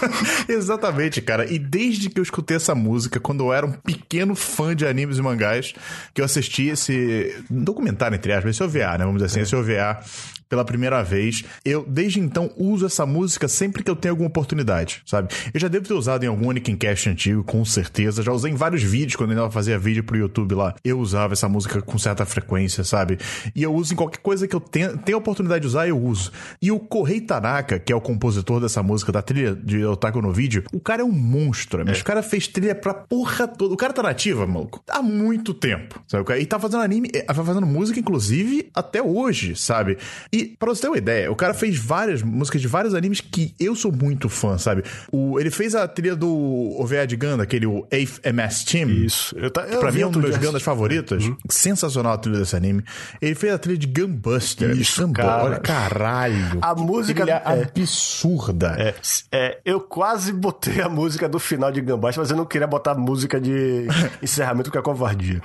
[0.48, 1.44] Exatamente, cara.
[1.44, 5.18] E desde que eu escutei essa música, quando eu era um pequeno fã de animes
[5.18, 5.74] e mangás,
[6.14, 9.04] que eu assisti esse documentário, entre aspas, esse OVA, né?
[9.04, 9.58] Vamos dizer assim, é.
[9.58, 10.00] OVA
[10.48, 11.44] pela primeira vez.
[11.64, 15.28] Eu, desde então, uso essa música sempre que eu tenho alguma oportunidade, sabe?
[15.52, 18.22] Eu já devo ter usado em algum Anakin Cast antigo, com certeza.
[18.22, 20.74] Já usei em vários vídeos, quando eu ainda fazia vídeo pro YouTube lá.
[20.84, 23.18] Eu usava essa música com certa frequência, sabe?
[23.54, 26.30] E eu uso em qualquer coisa que eu tenha, tenha oportunidade de usar, eu uso.
[26.60, 30.32] E o Kohei Tanaka, que é o compositor dessa música, da trilha de Otaku no
[30.32, 32.00] vídeo, o cara é um monstro, mas é.
[32.00, 33.74] o cara fez trilha pra porra toda.
[33.74, 36.24] O cara tá nativa, maluco, há muito tempo, sabe?
[36.40, 39.98] E tá fazendo anime, tá fazendo música, inclusive, até hoje, sabe?
[40.32, 43.54] E pra você ter uma ideia, o cara fez várias músicas de vários animes que
[43.58, 44.82] eu sou muito fã, sabe?
[45.10, 48.90] O, ele fez a trilha do OVA de Ganda, aquele o 8 MS Team.
[48.90, 49.36] Isso.
[49.38, 51.26] Eu tá, eu pra mim é um dos meus Gandas favoritos.
[51.26, 51.36] Uhum.
[51.48, 52.84] Sensacional a trilha desse anime.
[53.20, 54.70] Ele fez a trilha de Gunbuster.
[54.70, 55.44] Isso, cara.
[55.44, 56.58] Olha, caralho.
[56.60, 57.24] A música...
[57.24, 58.76] é absurda.
[58.78, 58.94] É,
[59.32, 62.92] é, eu quase botei a música do final de Gunbuster, mas eu não queria botar
[62.92, 63.86] a música de
[64.22, 65.40] encerramento que é covardia.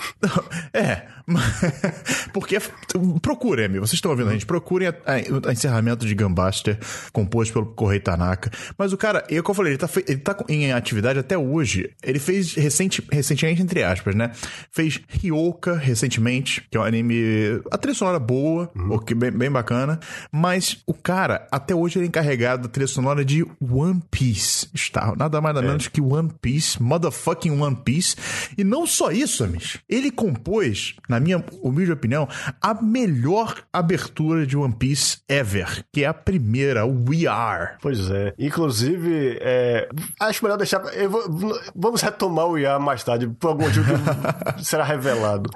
[0.74, 1.04] É,
[2.34, 2.58] porque
[3.22, 4.46] procurem, vocês estão ouvindo a gente,
[4.82, 6.80] procurem a, a, a encerramento de Gunbuster,
[7.12, 8.50] composto pelo Correio Tanaka.
[8.78, 11.92] Mas o cara, eu como eu falei, ele tá, ele tá em atividade até hoje.
[12.02, 14.32] Ele fez recente, recentemente, entre aspas, né?
[14.72, 17.62] Fez Ryoka recentemente, que é um anime.
[17.72, 18.98] A trilha sonora boa, uhum.
[19.16, 20.00] bem, bem bacana.
[20.32, 24.68] Mas o cara, até hoje, ele é encarregado da trilha sonora de One Piece.
[24.74, 25.70] Está nada mais nada é.
[25.70, 28.16] menos que One Piece, motherfucking One Piece.
[28.58, 29.78] E não só isso, amigos.
[29.90, 32.28] Ele compôs, na minha humilde opinião,
[32.62, 37.76] a melhor abertura de One Piece ever, que é a primeira, o We Are.
[37.82, 38.34] Pois é.
[38.38, 40.82] Inclusive, é, acho melhor deixar.
[41.09, 43.86] Vou, vamos retomar o We Are mais tarde, por algum motivo
[44.57, 45.49] que será revelado.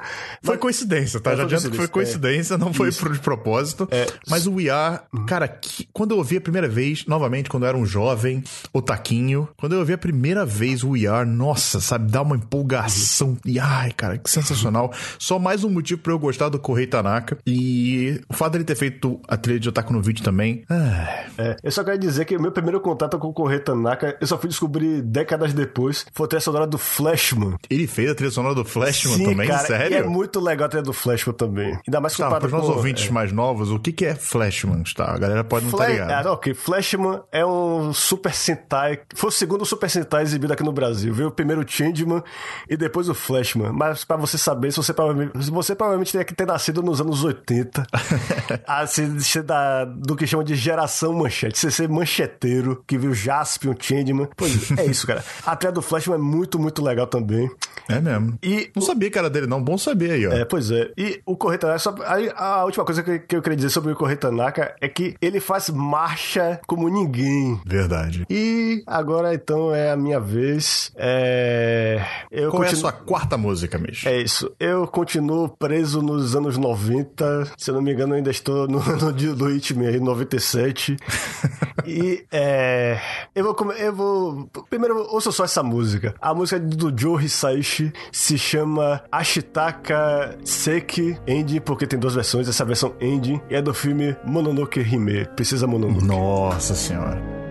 [0.44, 1.32] Foi mas, coincidência, tá?
[1.32, 3.88] É, Já adianto que foi coincidência, é, não foi por de propósito.
[3.92, 5.26] É, mas o We Are, uhum.
[5.26, 8.44] cara, que, quando eu ouvi a primeira vez, novamente, quando eu era um jovem,
[8.74, 12.36] o Taquinho, quando eu ouvi a primeira vez o We Are, nossa, sabe, dá uma
[12.36, 13.30] empolgação.
[13.30, 13.38] Uhum.
[13.46, 14.92] E ai, cara, que sensacional.
[15.20, 17.38] Só mais um motivo pra eu gostar do Correio Tanaka.
[17.46, 20.64] E o fato dele ter feito a trilha de Otaku no vídeo também.
[20.70, 21.26] Ah.
[21.38, 24.28] É, eu só quero dizer que o meu primeiro contato com o Correio Tanaka, eu
[24.28, 26.06] só fui descobrir décadas depois.
[26.14, 27.56] Foi a trilha sonora do Flashman.
[27.70, 29.48] Ele fez a trilha sonora do Flashman Sim, também?
[29.48, 29.98] Cara, Sério?
[29.98, 31.78] é muito legal a trilha do Flashman também.
[31.88, 33.12] Ainda mais tá, para os nossos ouvintes é.
[33.12, 34.84] mais novos, o que, que é Flashman?
[34.96, 35.12] Tá?
[35.12, 36.28] A galera pode não estar tá ligado.
[36.28, 36.54] Ah, ok.
[36.54, 39.00] Flashman é um Super Sentai.
[39.14, 41.14] Foi o segundo Super Sentai exibido aqui no Brasil.
[41.14, 42.24] Veio o primeiro Changeman
[42.70, 43.72] e depois o Flashman.
[43.72, 47.24] Mas para você saber, se você provavelmente, você provavelmente teria que ter nascido nos anos
[47.24, 47.86] 80.
[49.02, 51.58] assim, da, do que chama de geração manchete.
[51.58, 54.28] Você ser mancheteiro, que viu Jaspion, Changeman.
[54.36, 55.24] Pois é isso, cara.
[55.46, 57.50] A trilha do Flashman é muito, muito legal também.
[57.88, 58.38] É mesmo.
[58.42, 59.62] E não sabia que era dele, não.
[59.62, 60.32] Bom saber aí, ó.
[60.34, 60.92] É, pois é.
[60.98, 63.92] E o Correio Tanaka, só, aí, a última coisa que, que eu queria dizer sobre
[63.92, 67.60] o Correio Tanaka é que ele faz marcha como ninguém.
[67.66, 68.26] Verdade.
[68.30, 70.92] E agora, então, é a minha vez.
[70.96, 72.02] É...
[72.32, 72.66] Eu Qual continuo...
[72.66, 74.06] é a sua quarta música, Mish?
[74.06, 74.52] É isso.
[74.60, 77.52] Eu continuo preso nos anos 90.
[77.58, 80.98] Se eu não me engano, ainda estou no ano do Hitman aí, 97.
[81.86, 83.00] e é,
[83.34, 86.16] eu vou eu vou primeiro ouça só essa música.
[86.22, 92.66] A música do Joe Hisaishi se chama Ashitaka Seki Ending porque tem duas versões, essa
[92.66, 96.06] versão Ending é do filme Mononoke Hime, Precisa Mononoke.
[96.06, 97.45] Nossa senhora.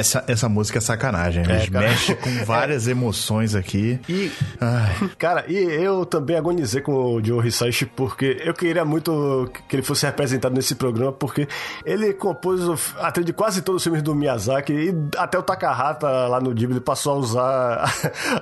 [0.00, 1.46] Essa, essa música é sacanagem.
[1.46, 1.64] Né?
[1.64, 2.90] É, mexe com várias é.
[2.90, 4.00] emoções aqui.
[4.08, 4.30] E,
[4.60, 5.10] Ai.
[5.18, 9.82] cara, e eu também agonizei com o Joe Hisaishi porque eu queria muito que ele
[9.82, 11.46] fosse representado nesse programa, porque
[11.84, 12.60] ele compôs
[12.98, 16.52] a trilha de quase todos os filmes do Miyazaki e até o Takahata lá no
[16.52, 17.84] Ghibli passou a usar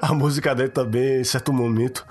[0.01, 2.05] a, a música dele também em certo momento.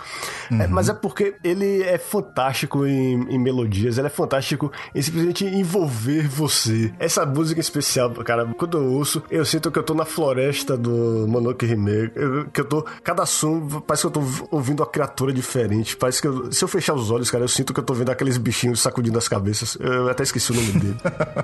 [0.51, 0.61] É, uhum.
[0.61, 5.45] É, mas é porque ele é fantástico em, em, melodias, ele é fantástico em simplesmente
[5.45, 6.93] envolver você.
[6.99, 11.25] Essa música especial, cara, quando eu ouço, eu sinto que eu tô na floresta do
[11.27, 12.13] Mononoke Remake,
[12.53, 14.21] que eu tô, cada som, parece que eu tô
[14.51, 17.73] ouvindo uma criatura diferente, parece que eu, se eu fechar os olhos, cara, eu sinto
[17.73, 19.77] que eu tô vendo aqueles bichinhos sacudindo as cabeças.
[19.79, 20.97] Eu até esqueci o nome dele.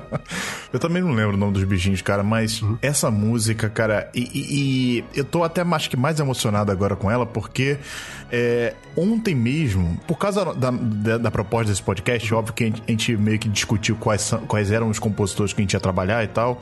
[0.71, 2.77] eu também não lembro o nome dos bichinhos, cara, mas uhum.
[2.81, 7.09] essa música, cara, e, e, e, eu tô até acho que mais emocionado agora com
[7.09, 7.77] ela, porque
[8.31, 12.83] é, ontem mesmo, por causa da, da, da, proposta desse podcast, óbvio que a gente,
[12.87, 16.23] a gente meio que discutiu quais, quais eram os compositores que a gente ia trabalhar
[16.23, 16.61] e tal,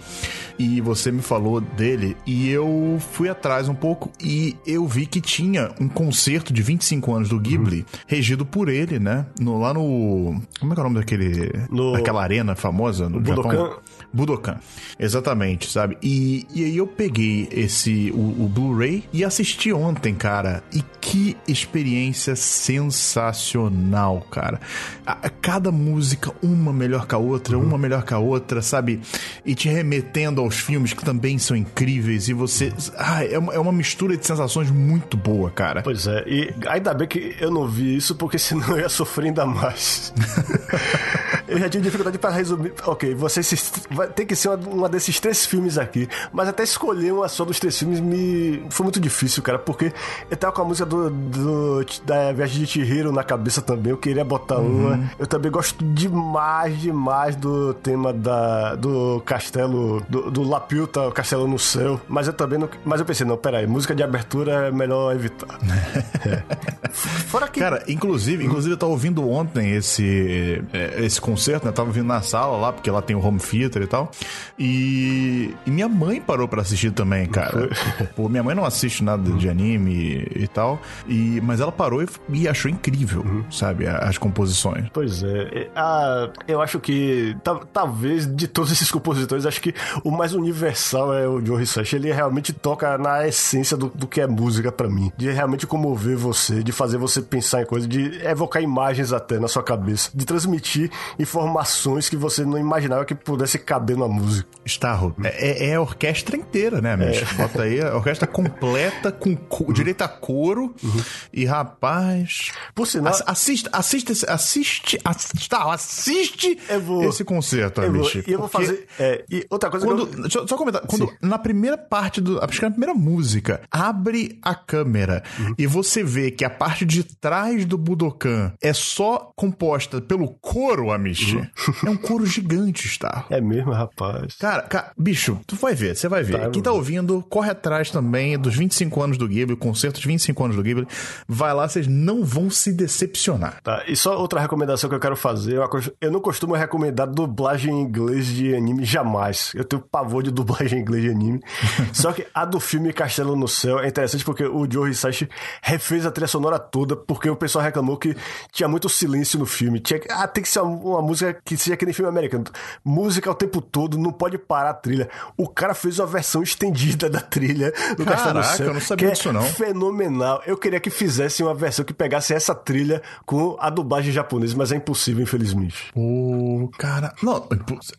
[0.59, 5.21] e você me falou dele, e eu fui atrás um pouco e eu vi que
[5.21, 7.99] tinha um concerto de 25 anos do Ghibli, uhum.
[8.07, 9.25] regido por ele, né?
[9.39, 10.41] No, lá no.
[10.59, 11.51] Como é que é o nome daquele.
[11.69, 11.93] No...
[11.93, 13.51] Daquela arena famosa no Budokan.
[13.51, 13.79] Japão?
[14.13, 14.59] Budokan.
[14.99, 15.97] Exatamente, sabe?
[16.01, 20.63] E, e aí eu peguei esse, o, o Blu-ray e assisti ontem, cara.
[20.73, 24.59] E que experiência sensacional, cara.
[25.05, 27.63] A, cada música, uma melhor que a outra, uhum.
[27.63, 29.01] uma melhor que a outra, sabe?
[29.45, 32.27] E te remetendo aos filmes que também são incríveis.
[32.27, 32.73] E você.
[32.97, 35.81] Ah, é, uma, é uma mistura de sensações muito boa, cara.
[35.81, 36.23] Pois é.
[36.27, 40.13] E ainda bem que eu não vi isso, porque senão eu ia sofrer ainda mais.
[41.51, 42.73] eu já tive dificuldade para resumir.
[42.85, 43.41] Ok, você
[43.89, 46.07] vai ter que ser uma, uma, desses três filmes aqui.
[46.31, 49.91] Mas até escolher uma só dos três filmes me foi muito difícil, cara, porque
[50.29, 53.91] eu tava com a música do, do da Viagem de Chihiro na cabeça também.
[53.91, 54.87] Eu queria botar uhum.
[54.87, 55.11] uma.
[55.19, 61.47] Eu também gosto demais, demais do tema da, do castelo, do, do Laputa, o castelo
[61.47, 61.99] no céu.
[62.07, 62.69] Mas eu também não.
[62.85, 65.59] Mas eu pensei, não, peraí, música de abertura é melhor evitar.
[66.25, 66.43] é.
[66.91, 67.59] Fora que.
[67.59, 71.71] Cara, inclusive, inclusive eu tava ouvindo ontem esse, é, esse concerto, né?
[71.71, 74.11] Tava ouvindo na sala lá, porque lá tem o home theater e tal.
[74.59, 77.69] E, e minha mãe parou para assistir também, cara.
[78.15, 80.79] Pô, minha mãe não assiste nada de anime e tal.
[81.07, 83.43] E, mas ela parou e, e achou incrível, uhum.
[83.49, 83.87] sabe?
[83.87, 84.87] As composições.
[84.93, 85.69] Pois é.
[85.75, 87.35] Ah, eu acho que
[87.73, 89.73] talvez de todos esses compositores, acho que
[90.03, 91.95] o mais universal é o John Hisaishi.
[91.95, 95.11] Ele realmente toca na essência do, do que é música para mim.
[95.17, 99.47] De realmente comover você, de fazer você pensar em coisas, de evocar imagens até na
[99.47, 100.91] sua cabeça, de transmitir
[101.31, 104.49] informações que você não imaginava que pudesse caber numa música.
[104.65, 107.25] Starro, é, é, é a orquestra inteira, né, bicho?
[107.33, 107.37] É.
[107.37, 110.75] Bota aí a orquestra completa, com co direito a coro.
[110.83, 111.03] Uhum.
[111.33, 112.51] E rapaz.
[112.75, 113.13] Por sinal.
[113.25, 118.23] Assiste, assiste, assiste, assiste, assiste vou, esse concerto, eu bicho.
[118.27, 118.87] E eu vou fazer.
[118.99, 120.21] É, e outra coisa quando, que eu...
[120.21, 120.81] Deixa eu só comentar.
[120.85, 121.15] Quando Sim.
[121.21, 122.43] na primeira parte do.
[122.43, 125.55] Acho que na primeira música, abre a câmera uhum.
[125.57, 130.91] e você vê que a parte de trás do Budokan é só composta pelo coro,
[131.11, 131.37] Amishi.
[131.37, 131.47] Uhum.
[131.85, 133.25] É um coro gigante, está.
[133.29, 134.35] É mesmo, rapaz.
[134.35, 136.39] Cara, cara, bicho, tu vai ver, você vai ver.
[136.39, 140.43] Tá, Quem tá ouvindo, corre atrás também dos 25 anos do Ghibli, concerto de 25
[140.43, 140.87] anos do Ghibli.
[141.27, 143.61] Vai lá, vocês não vão se decepcionar.
[143.61, 145.59] Tá, e só outra recomendação que eu quero fazer,
[145.99, 149.51] eu não costumo recomendar dublagem em inglês de anime jamais.
[149.53, 151.41] Eu tenho pavor de dublagem em inglês de anime.
[151.93, 155.29] só que a do filme Castelo no Céu é interessante porque o Joe Hisaishi
[155.61, 158.15] refez a trilha sonora toda porque o pessoal reclamou que
[158.51, 159.79] tinha muito silêncio no filme.
[159.79, 162.45] Tinha, ah, tem que ser uma, uma música que seja aquele filme americano.
[162.85, 165.09] Música o tempo todo, não pode parar a trilha.
[165.35, 168.67] O cara fez uma versão estendida da trilha do Castelo no Céu.
[168.67, 169.41] eu não sabia é disso não.
[169.41, 170.41] Fenomenal.
[170.45, 174.71] Eu queria que fizesse uma versão que pegasse essa trilha com a dublagem japonesa, mas
[174.71, 175.91] é impossível, infelizmente.
[175.95, 177.47] O cara, não,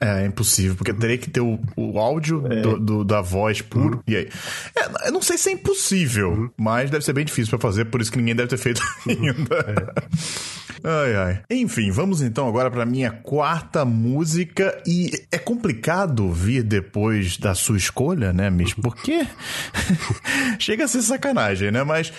[0.01, 2.61] é, é impossível, porque teria que ter o, o áudio é.
[2.61, 3.97] do, do, da voz puro.
[3.97, 4.03] Uhum.
[4.07, 4.29] E aí,
[4.77, 6.51] é, eu não sei se é impossível, uhum.
[6.57, 9.95] mas deve ser bem difícil para fazer, por isso que ninguém deve ter feito ainda.
[10.85, 11.43] Ai, ai.
[11.49, 14.83] Enfim, vamos então agora para minha quarta música.
[14.87, 18.75] E é complicado vir depois da sua escolha, né, Mish?
[18.75, 19.27] Porque
[20.59, 21.85] chega a ser sacanagem, né?
[21.85, 22.13] Mas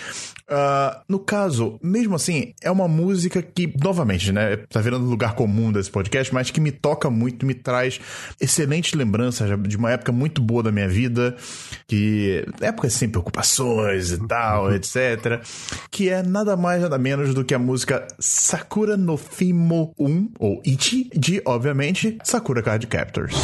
[0.50, 5.72] Uh, no caso, mesmo assim, é uma música que, novamente, né, tá virando lugar comum
[5.72, 7.98] desse podcast, mas que me toca muito, me traz
[8.40, 11.34] excelentes lembranças de uma época muito boa da minha vida,
[11.86, 15.42] que época sem preocupações e tal, etc.
[15.90, 20.62] Que é nada mais, nada menos do que a música Sakura no Fimo 1, ou
[20.64, 23.34] Ichi, de, obviamente, Sakura Card Captors.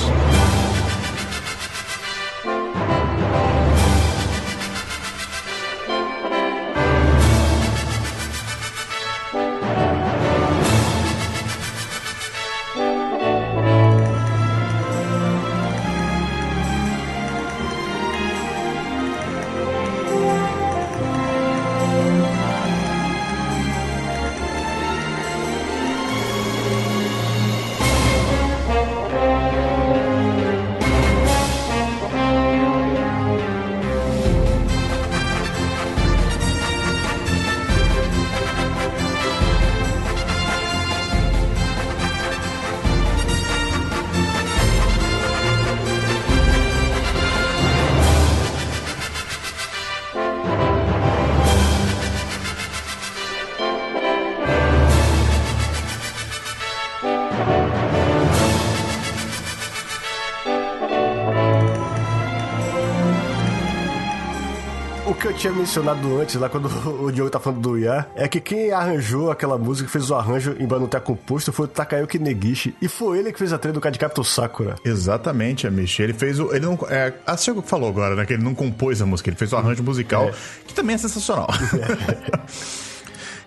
[65.70, 66.66] Mencionado antes, lá quando
[67.00, 70.56] o Diogo tá falando do Ia, é que quem arranjou aquela música, fez o arranjo,
[70.58, 72.74] embora não tenha composto, foi o Takayuki Negishi.
[72.82, 74.74] E foi ele que fez a trilha do Cadicapto Sakura.
[74.84, 76.00] Exatamente, Amish.
[76.00, 76.52] Ele fez o.
[76.52, 76.76] Ele não.
[76.88, 78.26] É, a Chico falou agora, né?
[78.26, 80.34] Que ele não compôs a música, ele fez o arranjo musical, é.
[80.66, 81.46] que também é sensacional.
[81.48, 82.38] É.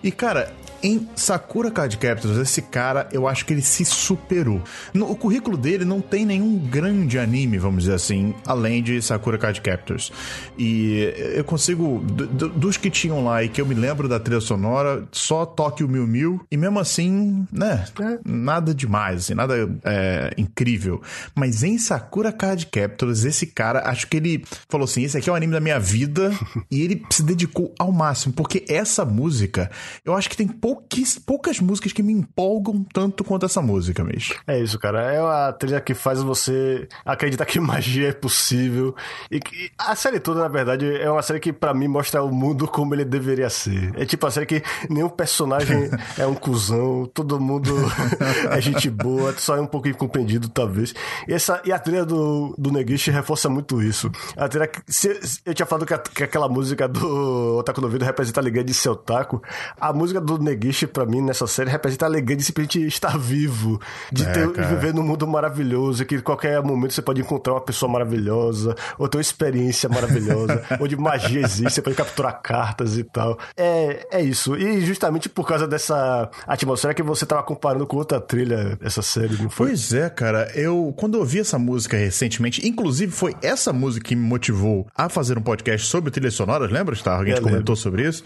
[0.02, 0.50] e, cara,
[0.84, 4.62] em Sakura Card Captors, esse cara, eu acho que ele se superou.
[4.92, 9.38] No, o currículo dele não tem nenhum grande anime, vamos dizer assim, além de Sakura
[9.38, 10.12] Card Captors.
[10.58, 15.08] E eu consigo, dos que tinham lá e que eu me lembro da trilha sonora,
[15.10, 17.86] só Tokyo Mil Mil, e mesmo assim, né,
[18.22, 19.54] nada demais, assim, nada
[19.84, 21.00] é, incrível.
[21.34, 25.32] Mas em Sakura Card Captors, esse cara, acho que ele falou assim: esse aqui é
[25.32, 26.30] o anime da minha vida,
[26.70, 29.70] e ele se dedicou ao máximo, porque essa música,
[30.04, 34.02] eu acho que tem pouco pouquis, poucas músicas que me empolgam tanto quanto essa música,
[34.02, 34.34] mesmo.
[34.46, 35.12] É isso, cara.
[35.12, 38.94] É uma trilha que faz você acreditar que magia é possível.
[39.30, 42.32] E que a série toda, na verdade, é uma série que para mim mostra o
[42.32, 43.92] mundo como ele deveria ser.
[43.96, 47.72] É tipo a série que nenhum personagem é um cuzão, todo mundo
[48.50, 50.92] é gente boa, só é um pouco incompreendido, talvez.
[51.28, 54.10] E, essa, e a trilha do, do Negishi reforça muito isso.
[54.36, 57.88] A trilha que, se, eu tinha falado que, a, que aquela música do Otaku no
[57.88, 59.40] Vidro representa a alegria de seu taco.
[59.78, 63.18] A música do Negishi Gish, pra mim, nessa série, representa a alegria de simplesmente estar
[63.18, 67.60] vivo, de, é, ter, viver num mundo maravilhoso, que qualquer momento você pode encontrar uma
[67.60, 73.04] pessoa maravilhosa, ou ter uma experiência maravilhosa, onde magia existe, você pode capturar cartas e
[73.04, 73.38] tal.
[73.56, 74.56] É, é isso.
[74.56, 79.36] E justamente por causa dessa atmosfera que você tava comparando com outra trilha, essa série,
[79.42, 79.68] não foi?
[79.68, 80.50] Pois é, cara.
[80.54, 85.08] Eu, quando eu ouvi essa música recentemente, inclusive foi essa música que me motivou a
[85.08, 87.18] fazer um podcast sobre trilhas sonoras, lembra, Star?
[87.18, 88.24] Alguém é, comentou sobre isso.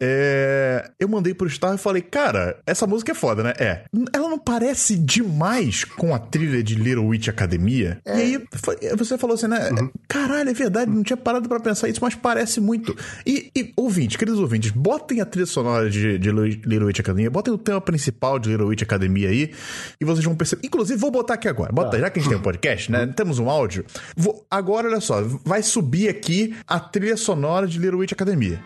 [0.00, 3.52] É, eu mandei pro Star e falei, cara, essa música é foda, né?
[3.58, 3.84] É.
[4.12, 8.00] Ela não parece demais com a trilha de Little Witch Academia?
[8.04, 8.18] É.
[8.18, 9.70] E aí você falou assim, né?
[9.70, 9.90] Uhum.
[10.08, 12.96] Caralho, é verdade, não tinha parado para pensar isso, mas parece muito.
[13.26, 17.52] E, e ouvintes, queridos ouvintes, botem a trilha sonora de, de Little Witch Academia, botem
[17.52, 19.52] o tema principal de Little Witch Academia aí,
[20.00, 20.66] e vocês vão perceber.
[20.66, 21.72] Inclusive, vou botar aqui agora.
[21.72, 21.98] Bota, tá.
[21.98, 23.06] já que a gente tem um podcast, né?
[23.14, 23.84] Temos um áudio.
[24.16, 28.60] Vou, agora, olha só, vai subir aqui a trilha sonora de Little Witch Academia.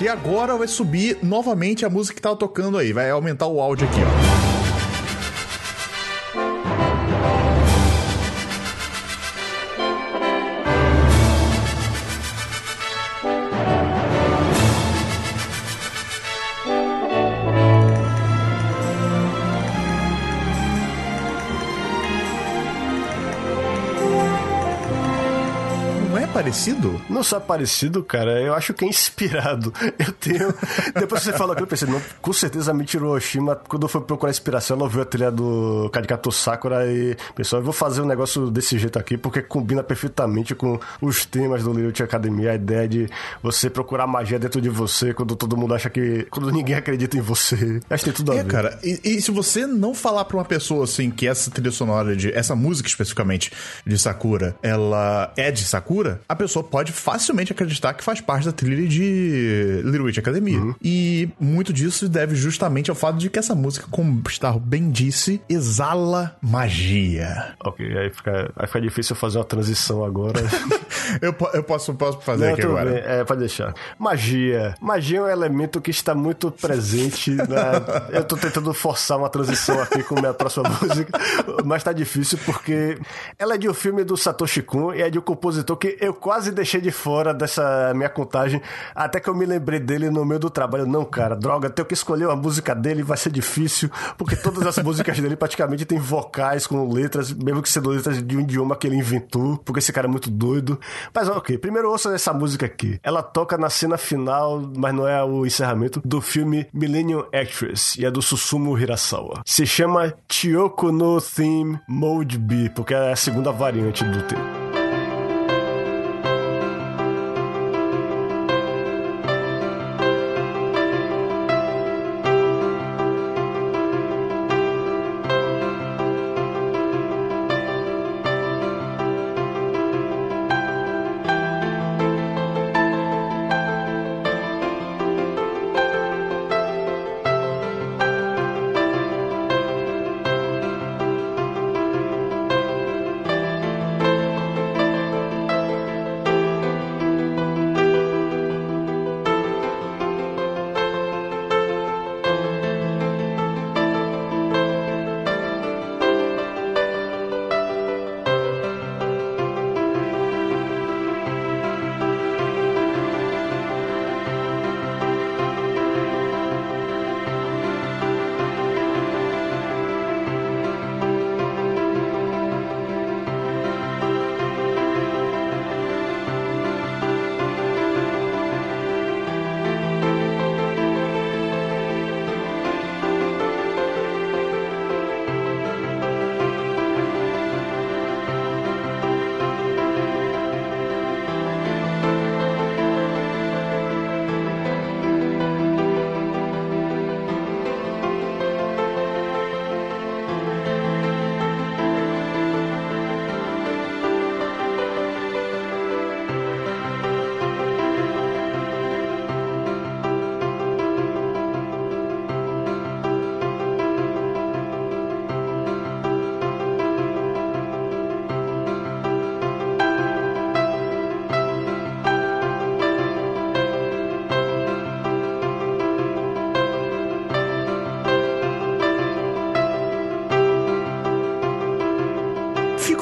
[0.00, 2.92] E agora vai subir novamente a música que tava tocando aí.
[2.92, 4.49] Vai aumentar o áudio aqui, ó.
[26.40, 27.00] Parecido?
[27.08, 28.40] Não só parecido, cara.
[28.40, 29.72] Eu acho que é inspirado.
[29.98, 30.54] Eu tenho.
[30.94, 33.88] Depois que você falou aquilo, eu pensei, não, com certeza a Michiro Oshima, quando eu
[33.88, 38.00] fui procurar inspiração, ela ouviu a trilha do Kadikato Sakura e pensou, eu vou fazer
[38.00, 42.54] um negócio desse jeito aqui, porque combina perfeitamente com os temas do Little Academia, a
[42.54, 43.08] ideia de
[43.42, 46.26] você procurar magia dentro de você quando todo mundo acha que.
[46.30, 47.80] quando ninguém acredita em você.
[47.90, 48.48] Acho que tem tudo a é, ver.
[48.48, 48.78] cara.
[48.82, 52.32] E, e se você não falar pra uma pessoa assim que essa trilha sonora de.
[52.32, 53.52] essa música especificamente
[53.84, 58.52] de Sakura, ela é de Sakura, a pessoa pode facilmente acreditar que faz parte da
[58.52, 60.60] trilha de Little Witch Academia.
[60.60, 60.74] Uhum.
[60.80, 64.92] E muito disso deve justamente ao fato de que essa música, como o Starro bem
[64.92, 67.56] disse, exala magia.
[67.64, 70.40] Ok, aí fica, aí fica difícil fazer uma transição agora.
[71.20, 72.90] eu, eu posso, posso fazer Não, aqui agora.
[72.90, 73.02] Bem.
[73.04, 73.74] É, pode deixar.
[73.98, 74.74] Magia.
[74.80, 77.34] Magia é um elemento que está muito presente.
[77.34, 78.08] Na...
[78.12, 81.18] eu tô tentando forçar uma transição aqui com a minha próxima música,
[81.64, 82.98] mas tá difícil porque
[83.38, 86.14] ela é de um filme do Satoshi Kun e é de um compositor que eu
[86.14, 88.60] quase deixei de fora dessa minha contagem,
[88.94, 90.86] até que eu me lembrei dele no meio do trabalho.
[90.86, 94.82] Não, cara, droga, tenho que escolher uma música dele, vai ser difícil, porque todas as
[94.82, 98.86] músicas dele praticamente tem vocais com letras, mesmo que sendo letras de um idioma que
[98.86, 100.78] ele inventou, porque esse cara é muito doido.
[101.14, 102.98] Mas ok, primeiro ouça essa música aqui.
[103.02, 108.04] Ela toca na cena final, mas não é o encerramento, do filme Millennium Actress, e
[108.04, 109.42] é do Susumu Hirasawa.
[109.44, 114.69] Se chama Chiyoko no Theme Mode B, porque é a segunda variante do tema.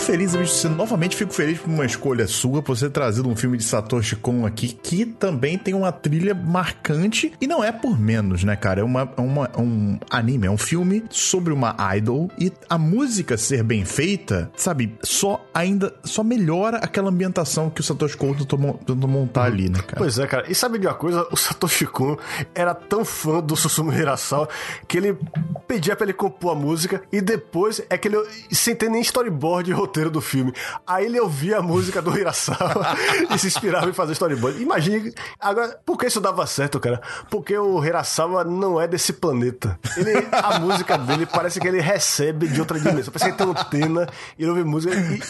[0.09, 0.68] Beleza, bicho.
[0.70, 4.16] Novamente fico feliz por uma escolha sua, por você ter trazido um filme de Satoshi
[4.16, 8.80] Kon aqui, que também tem uma trilha marcante e não é por menos, né, cara?
[8.80, 12.78] É uma, é uma, é um anime, é um filme sobre uma idol e a
[12.78, 18.34] música ser bem feita, sabe, só ainda, só melhora aquela ambientação que o Satoshi Kon
[18.34, 18.59] tentou,
[19.09, 19.98] montar ali, né, cara?
[19.98, 20.50] Pois é, cara.
[20.50, 21.26] E sabe de uma coisa?
[21.30, 22.16] O Satoshi Kon
[22.54, 24.48] era tão fã do Susumu Hirasawa
[24.86, 25.18] que ele
[25.66, 28.16] pedia pra ele compor a música e depois é que ele,
[28.50, 30.53] sem ter nem storyboard e roteiro do filme,
[30.86, 32.96] aí ele ouvia a música do Hirasawa
[33.34, 34.62] e se inspirava em fazer storyboard.
[34.62, 37.01] Imagine, agora, por que isso dava certo, cara?
[37.30, 39.78] Porque o Hirasawa não é desse planeta.
[39.96, 43.12] Ele, a música dele parece que ele recebe de outra dimensão.
[43.12, 44.94] Parece que ele tem antena e ele ouve música.
[44.94, 45.20] E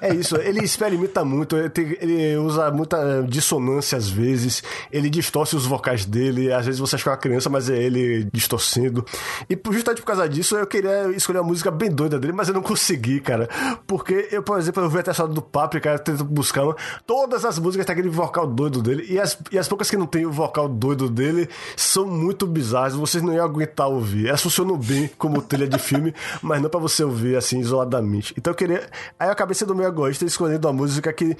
[0.00, 4.62] é isso, ele experimenta muito, ele, tem, ele usa muita dissonância às vezes,
[4.92, 7.76] ele distorce os vocais dele, às vezes você acha que é uma criança, mas é
[7.76, 9.04] ele distorcendo.
[9.48, 12.54] E justamente por causa disso, eu queria escolher uma música bem doida dele, mas eu
[12.54, 13.48] não consegui, cara.
[13.86, 17.44] Porque eu, por exemplo, eu vi até a do Paprika, eu tento buscar uma, todas
[17.44, 20.26] as músicas têm aquele vocal doido dele, e as, e as poucas que não tem
[20.26, 24.28] o vocal doido dele são muito bizarras, vocês não iam aguentar ouvir.
[24.28, 28.34] Elas funcionam bem como trilha de filme, mas não para você ouvir assim isoladamente.
[28.36, 28.88] Então eu queria.
[29.18, 31.36] Aí eu acabei sendo meio egoísta escolhendo uma música que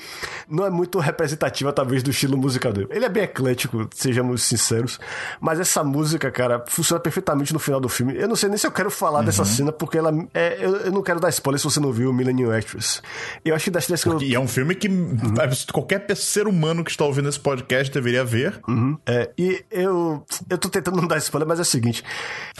[0.48, 2.88] não é muito representativa, talvez, do estilo musical dele.
[2.90, 4.98] Ele é bem eclético, sejamos sinceros,
[5.40, 8.16] mas essa música, cara, funciona perfeitamente no final do filme.
[8.16, 9.24] Eu não sei nem se eu quero falar uhum.
[9.24, 10.12] dessa cena, porque ela.
[10.34, 13.02] É, eu, eu, não quero dar spoiler se você não viu Millennium Actress.
[13.44, 14.20] Eu acho que das três que eu.
[14.20, 15.34] E é um filme que uhum.
[15.72, 18.60] qualquer ser humano que está ouvindo esse podcast deveria ver.
[18.68, 18.98] Uhum.
[19.06, 20.24] É, e eu.
[20.48, 22.02] Eu tô tentando não dar spoiler, mas é o seguinte: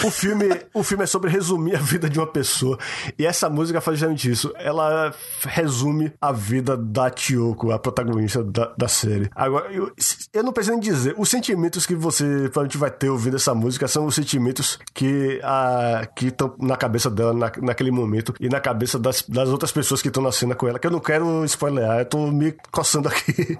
[0.05, 2.79] o filme, o filme é sobre resumir a vida de uma pessoa.
[3.19, 4.53] E essa música faz justamente isso.
[4.57, 9.29] Ela resume a vida da Tiyoko, a protagonista da, da série.
[9.35, 9.93] Agora, eu,
[10.33, 13.89] eu não preciso nem dizer, os sentimentos que você provavelmente vai ter ouvindo essa música
[13.89, 18.61] são os sentimentos que a que estão na cabeça dela na, naquele momento e na
[18.61, 21.45] cabeça das, das outras pessoas que estão na cena com ela, que eu não quero
[21.45, 23.59] spoiler, eu tô me coçando aqui.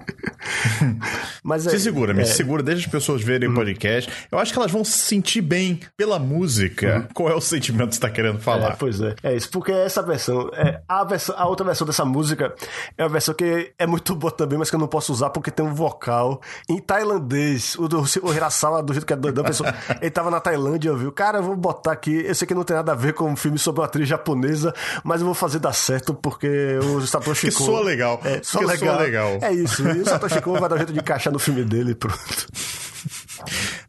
[1.43, 2.25] Mas é, Se segura, me é...
[2.25, 3.55] segura, deixa as pessoas verem uhum.
[3.55, 4.11] o podcast.
[4.31, 6.97] Eu acho que elas vão se sentir bem pela música.
[6.97, 7.07] Uhum.
[7.13, 8.71] Qual é o sentimento que você tá querendo falar?
[8.71, 9.15] É, pois é.
[9.23, 12.53] É isso, porque essa versão, é, a, versão, a outra versão dessa música
[12.97, 15.51] é uma versão que é muito boa também, mas que eu não posso usar porque
[15.51, 17.75] tem um vocal em tailandês.
[17.75, 21.11] O, do, o Hirasawa, do jeito que é doidão, pessoa, ele tava na Tailândia, viu?
[21.11, 22.23] Cara, eu vou botar aqui.
[22.25, 24.73] Eu sei que não tem nada a ver com um filme sobre uma atriz japonesa,
[25.03, 27.57] mas eu vou fazer dar certo porque o Satoshi Kon.
[27.57, 28.21] Que soa legal.
[28.23, 28.95] É, soa legal.
[28.95, 29.39] soa legal.
[29.41, 29.87] É isso.
[29.87, 32.47] E o Satoshi Kon vai dar um jeito de encaixar no filme dele pronto.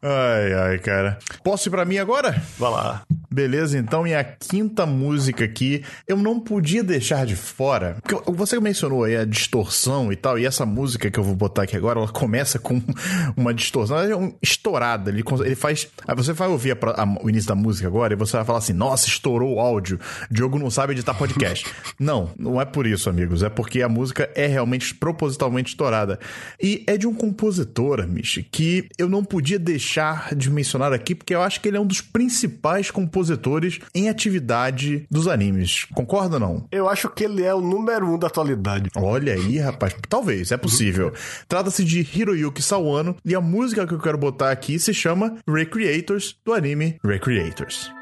[0.02, 1.18] Ai, ai, cara.
[1.42, 2.40] Posso ir pra mim agora?
[2.58, 3.02] Vai lá.
[3.32, 8.58] Beleza, então, e a quinta música aqui, eu não podia deixar de fora, porque você
[8.58, 12.00] mencionou aí a distorção e tal, e essa música que eu vou botar aqui agora,
[12.00, 12.82] ela começa com
[13.36, 17.18] uma distorção, ela é um, estourada, ele, ele faz, aí você vai ouvir a, a,
[17.22, 20.58] o início da música agora e você vai falar assim, nossa, estourou o áudio, Diogo
[20.58, 21.64] não sabe editar podcast.
[22.00, 26.18] não, não é por isso, amigos, é porque a música é realmente propositalmente estourada.
[26.60, 31.32] E é de um compositor, Michi, que eu não podia deixar de mencionar aqui, porque
[31.32, 35.84] eu acho que ele é um dos principais compositores compositores em atividade dos animes.
[35.94, 36.66] Concorda ou não?
[36.72, 38.90] Eu acho que ele é o número um da atualidade.
[38.96, 39.94] Olha aí, rapaz.
[40.08, 41.12] Talvez, é possível.
[41.46, 46.36] Trata-se de Hiroyuki Sawano e a música que eu quero botar aqui se chama Recreators,
[46.44, 47.99] do anime Recreators.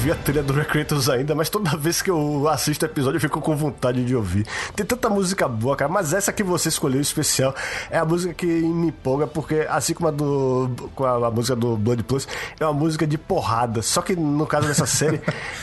[0.00, 3.20] Ouvi a trilha do Recreators ainda, mas toda vez que eu assisto o episódio eu
[3.20, 4.46] fico com vontade de ouvir.
[4.74, 7.54] Tem tanta música boa, cara, mas essa que você escolheu especial
[7.90, 11.54] é a música que me empolga, porque assim como a do com a, a música
[11.54, 12.26] do Blood Plus,
[12.58, 13.82] é uma música de porrada.
[13.82, 15.20] Só que no caso dessa série,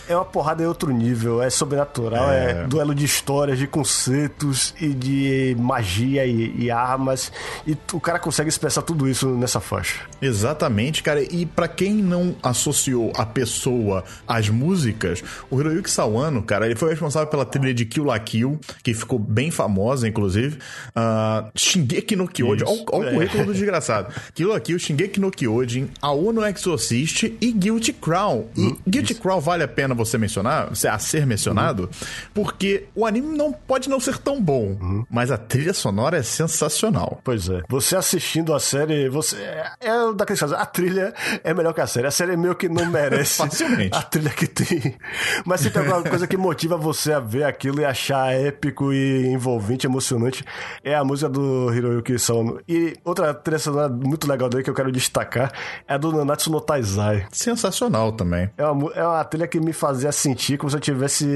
[0.07, 4.75] é uma porrada em outro nível, é sobrenatural, é, é duelo de histórias, de conceitos
[4.79, 7.31] e de magia e, e armas.
[7.65, 10.01] E o cara consegue expressar tudo isso nessa faixa.
[10.21, 11.23] Exatamente, cara.
[11.23, 16.89] E para quem não associou a pessoa às músicas, o Hiroyuki Sawano, cara, ele foi
[16.89, 20.57] responsável pela trilha de Kill La Kill, que ficou bem famosa, inclusive.
[20.89, 22.63] Uh, Shingeki no Kyojin.
[22.65, 24.13] Olha, o currículo do desgraçado.
[24.33, 28.45] Kill La Kill, Shingeki no Kyojin, A Uno Exorcist e Guilty Crown.
[28.55, 29.21] E hum, Guilty isso.
[29.21, 31.89] Crown vale a pena você mencionar, a ser mencionado, uhum.
[32.33, 35.05] porque o anime não pode não ser tão bom, uhum.
[35.09, 37.21] mas a trilha sonora é sensacional.
[37.23, 37.61] Pois é.
[37.69, 41.13] Você assistindo a série, você é, é daqueles casos, a trilha
[41.43, 42.07] é melhor que a série.
[42.07, 43.41] A série é meio que não merece
[43.91, 44.95] a trilha que tem.
[45.45, 49.27] Mas se tem alguma coisa que motiva você a ver aquilo e achar épico e
[49.27, 50.43] envolvente, emocionante,
[50.83, 52.59] é a música do Hiroyuki Sawano.
[52.67, 55.51] E outra trilha sonora muito legal dele que eu quero destacar
[55.87, 57.27] é a do Nanatsu no Taizai.
[57.31, 58.49] Sensacional também.
[58.57, 61.27] É uma, é uma trilha que me fazia sentir como se eu tivesse...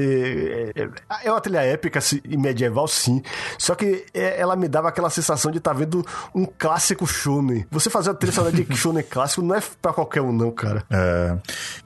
[0.74, 0.88] É,
[1.24, 3.22] é uma trilha épica e medieval, sim.
[3.58, 6.04] Só que é, ela me dava aquela sensação de estar tá vendo
[6.34, 7.64] um clássico shonen.
[7.70, 10.84] Você fazer uma trilha sonora de shonen clássico não é pra qualquer um, não, cara.
[10.90, 11.36] É.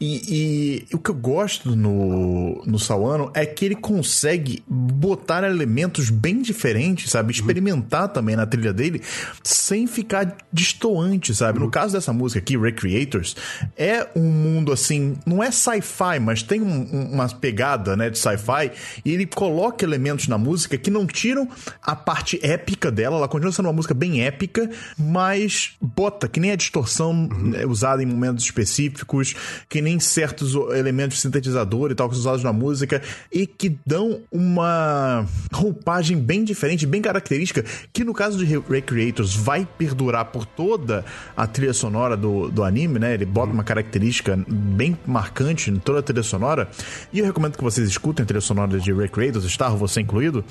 [0.00, 6.10] E, e, o que eu gosto no, no Sawano é que ele consegue botar elementos
[6.10, 7.32] bem diferentes, sabe?
[7.32, 8.08] Experimentar uhum.
[8.08, 9.02] também na trilha dele
[9.42, 11.58] sem ficar destoante, sabe?
[11.58, 11.66] Uhum.
[11.66, 13.36] No caso dessa música aqui, Recreators,
[13.76, 18.72] é um mundo assim, não é sci-fi, mas tem um, uma pegada, né, de sci-fi,
[19.04, 21.48] e ele coloca elementos na música que não tiram
[21.82, 26.52] a parte épica dela, ela continua sendo uma música bem épica, mas bota, que nem
[26.52, 27.70] a distorção uhum.
[27.70, 29.34] usada em momentos específicos,
[29.68, 33.02] que nem certos elementos de sintetizador e tal, que são usados na música,
[33.32, 39.66] e que dão uma roupagem bem diferente, bem característica, que no caso de Recreators vai
[39.78, 41.04] perdurar por toda
[41.36, 43.14] a trilha sonora do, do anime, né?
[43.14, 46.68] Ele bota uma característica bem marcante em toda a trilha sonora.
[47.12, 50.44] E eu recomendo que vocês escutem a trilha sonora de Recreators, Star, você incluído,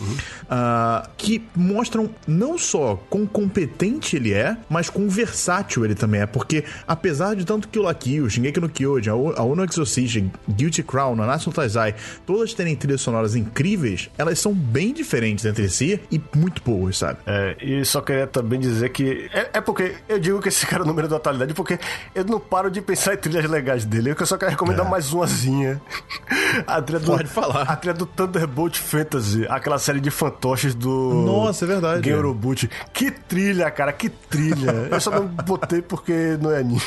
[0.43, 6.25] uh, que mostram não só quão competente ele é, mas quão versátil ele também é,
[6.25, 10.04] porque apesar de tanto que o Lakio, Shingeki no Kyojin, a Uno Exorcist,
[10.49, 11.95] Guilty Crown, Nanatsu no Taizai,
[12.25, 17.19] todas terem trilhas sonoras incríveis, elas são bem diferentes entre si e muito boas, sabe?
[17.25, 20.83] É, e só queria também dizer que é, é porque eu digo que esse cara
[20.83, 21.79] é o número da atualidade porque
[22.13, 24.89] eu não paro de pensar em trilhas legais dele, eu só quero recomendar é.
[24.89, 25.81] mais umazinha.
[26.65, 27.63] A trilha do, Pode falar.
[27.63, 32.01] A trilha do Thunderbolt Fantasy, aquela série de fantoches do Nossa, é verdade.
[32.01, 32.69] Game Boot.
[32.93, 34.87] Que trilha, cara, que trilha.
[34.91, 36.81] eu só não botei porque não é anime.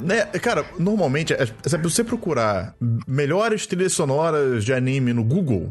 [0.00, 2.76] Né, cara, normalmente, é, se você procurar
[3.06, 5.70] melhores trilhas sonoras de anime no Google,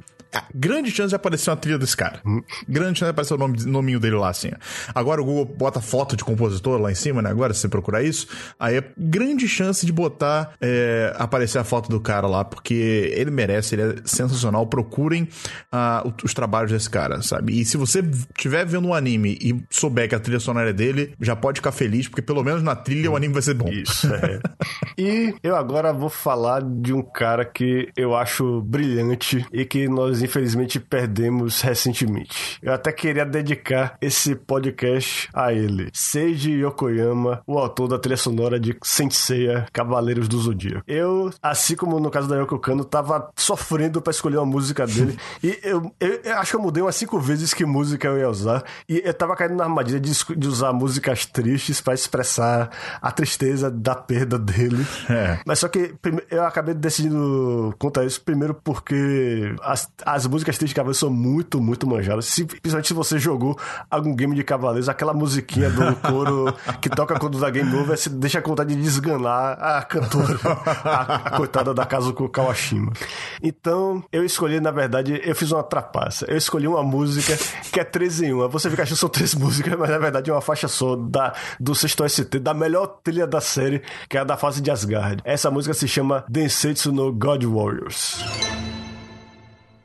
[0.53, 2.21] grande chance de aparecer uma trilha desse cara.
[2.67, 4.51] Grande chance de aparecer o nome, nominho dele lá, assim.
[4.93, 7.29] Agora o Google bota foto de compositor lá em cima, né?
[7.29, 8.27] Agora, se você procurar isso,
[8.59, 13.31] aí é grande chance de botar, é, aparecer a foto do cara lá, porque ele
[13.31, 14.65] merece, ele é sensacional.
[14.65, 15.23] Procurem
[15.71, 17.59] uh, os trabalhos desse cara, sabe?
[17.59, 21.13] E se você estiver vendo um anime e souber que a trilha sonora é dele,
[21.21, 23.69] já pode ficar feliz, porque pelo menos na trilha o anime vai ser bom.
[23.69, 24.39] Isso, é.
[24.97, 30.22] e eu agora vou falar de um cara que eu acho brilhante e que nós
[30.23, 32.59] infelizmente perdemos recentemente.
[32.61, 35.89] Eu até queria dedicar esse podcast a ele.
[35.93, 40.83] Seiji Yokoyama, o autor da trilha sonora de Senseiya Cavaleiros do Zodíaco.
[40.87, 45.17] Eu, assim como no caso da Yoko Kano, tava sofrendo para escolher uma música dele.
[45.43, 48.29] e eu, eu, eu, acho que eu mudei umas cinco vezes que música eu ia
[48.29, 48.63] usar.
[48.87, 52.69] E eu tava caindo na armadilha de, de usar músicas tristes para expressar
[53.01, 54.85] a tristeza da perda dele.
[55.09, 55.39] É.
[55.45, 55.95] Mas só que
[56.29, 61.59] eu acabei decidindo contar isso primeiro porque as, as músicas tristes de Cavaleiros são muito,
[61.59, 62.25] muito manjadas.
[62.25, 63.57] Se, principalmente se você jogou
[63.89, 68.09] algum game de Cavaleiros, aquela musiquinha do coro que toca quando dá game over, você
[68.09, 70.39] deixa a vontade de desganar a cantora,
[70.83, 72.93] a, a coitada da Kazuko Kawashima.
[73.41, 76.25] Então, eu escolhi, na verdade, eu fiz uma trapaça.
[76.27, 77.37] Eu escolhi uma música
[77.71, 78.49] que é 3 em 1.
[78.49, 81.33] Você fica achando que são três músicas, mas na verdade é uma faixa só da,
[81.59, 85.21] do sexto ST, da melhor trilha da série, que é a da fase de Asgard.
[85.25, 88.72] Essa música se chama Densetsu no God Warriors.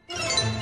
[0.09, 0.58] Eu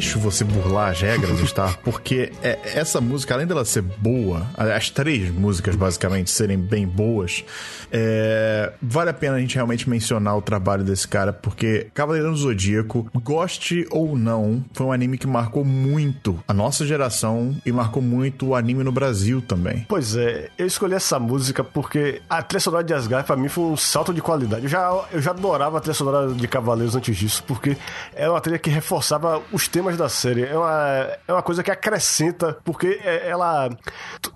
[0.00, 1.74] deixo você burlar as regras, tá?
[1.84, 7.44] Porque é, essa música, além dela ser boa, as três músicas basicamente serem bem boas,
[7.92, 12.36] é, vale a pena a gente realmente mencionar o trabalho desse cara, porque Cavaleiro do
[12.36, 18.02] Zodíaco, goste ou não, foi um anime que marcou muito a nossa geração e marcou
[18.02, 19.84] muito o anime no Brasil também.
[19.86, 23.64] Pois é, eu escolhi essa música porque a trilha sonora de Asgard pra mim foi
[23.64, 24.62] um salto de qualidade.
[24.62, 27.76] Eu já, eu já adorava a trilha sonora de Cavaleiros antes disso, porque
[28.14, 30.44] é uma trilha que reforçava os temas da série.
[30.44, 33.70] É uma, é uma coisa que acrescenta, porque é, ela.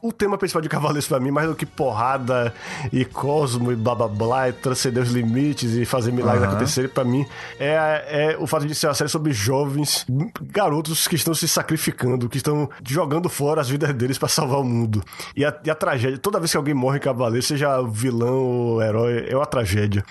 [0.02, 2.55] O tema principal de Cavaleiros pra mim, mais do que porrada
[2.93, 6.51] e cosmo e blá blá blá, e transcender os limites e fazer milagres uhum.
[6.51, 7.26] acontecerem, pra mim,
[7.59, 10.06] é, é o fato de ser uma série sobre jovens,
[10.40, 14.64] garotos que estão se sacrificando, que estão jogando fora as vidas deles para salvar o
[14.64, 15.02] mundo.
[15.36, 18.82] E a, e a, tragédia, toda vez que alguém morre em Cavaleiro, seja vilão ou
[18.82, 20.05] herói, é uma tragédia.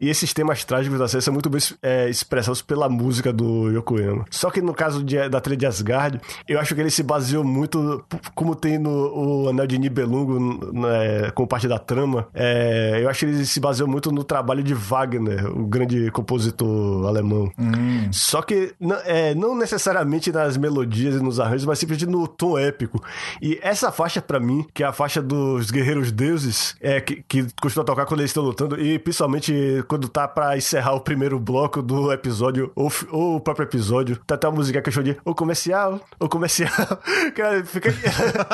[0.00, 4.24] E esses temas trágicos da série são muito bem é, expressados pela música do Yokoyama.
[4.30, 7.44] Só que no caso de, da trilha de Asgard, eu acho que ele se baseou
[7.44, 8.04] muito,
[8.34, 10.38] como tem no o Anel de Nibelungo,
[10.72, 14.62] né, como parte da trama, é, eu acho que ele se baseou muito no trabalho
[14.62, 17.50] de Wagner, o grande compositor alemão.
[17.58, 18.10] Hum.
[18.12, 23.02] Só que é, não necessariamente nas melodias e nos arranjos, mas simplesmente no tom épico.
[23.40, 27.46] E essa faixa, para mim, que é a faixa dos Guerreiros Deuses, é, que, que
[27.60, 31.82] costuma tocar quando eles estão lutando, e principalmente quando tá para encerrar o primeiro bloco
[31.82, 35.34] do episódio, ou, ou o próprio episódio, tá até uma música que chamo de o
[35.34, 36.70] comercial, o comercial.
[37.34, 37.90] Cara, fica...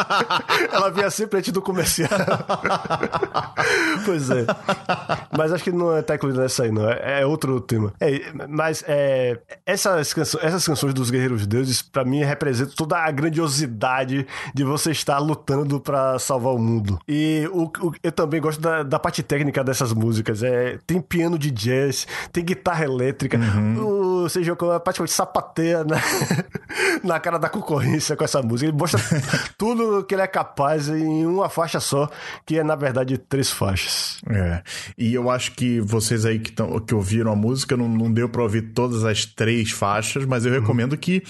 [0.73, 2.11] Ela vinha sempre antes do comercial.
[4.05, 4.47] pois é.
[5.37, 6.89] Mas acho que não tá incluído nessa aí, não.
[6.89, 7.93] É, é outro tema.
[8.01, 13.11] É, mas é, essas, canções, essas canções dos Guerreiros Deuses, para mim, representam toda a
[13.11, 16.99] grandiosidade de você estar lutando para salvar o mundo.
[17.09, 20.43] E o, o, eu também gosto da, da parte técnica dessas músicas.
[20.43, 23.37] É, tem piano de jazz, tem guitarra elétrica.
[23.37, 24.25] Uhum.
[24.25, 25.97] O Seiji praticamente sapateia na,
[27.03, 28.69] na cara da concorrência com essa música.
[28.69, 29.01] Ele mostra
[29.59, 32.09] tudo que ele é capaz em uma faixa só,
[32.47, 34.21] que é, na verdade, três faixas.
[34.29, 34.63] É.
[34.97, 38.29] E eu acho que vocês aí que, tão, que ouviram a música não, não deu
[38.29, 40.99] pra ouvir todas as três faixas, mas eu recomendo uhum.
[40.99, 41.23] que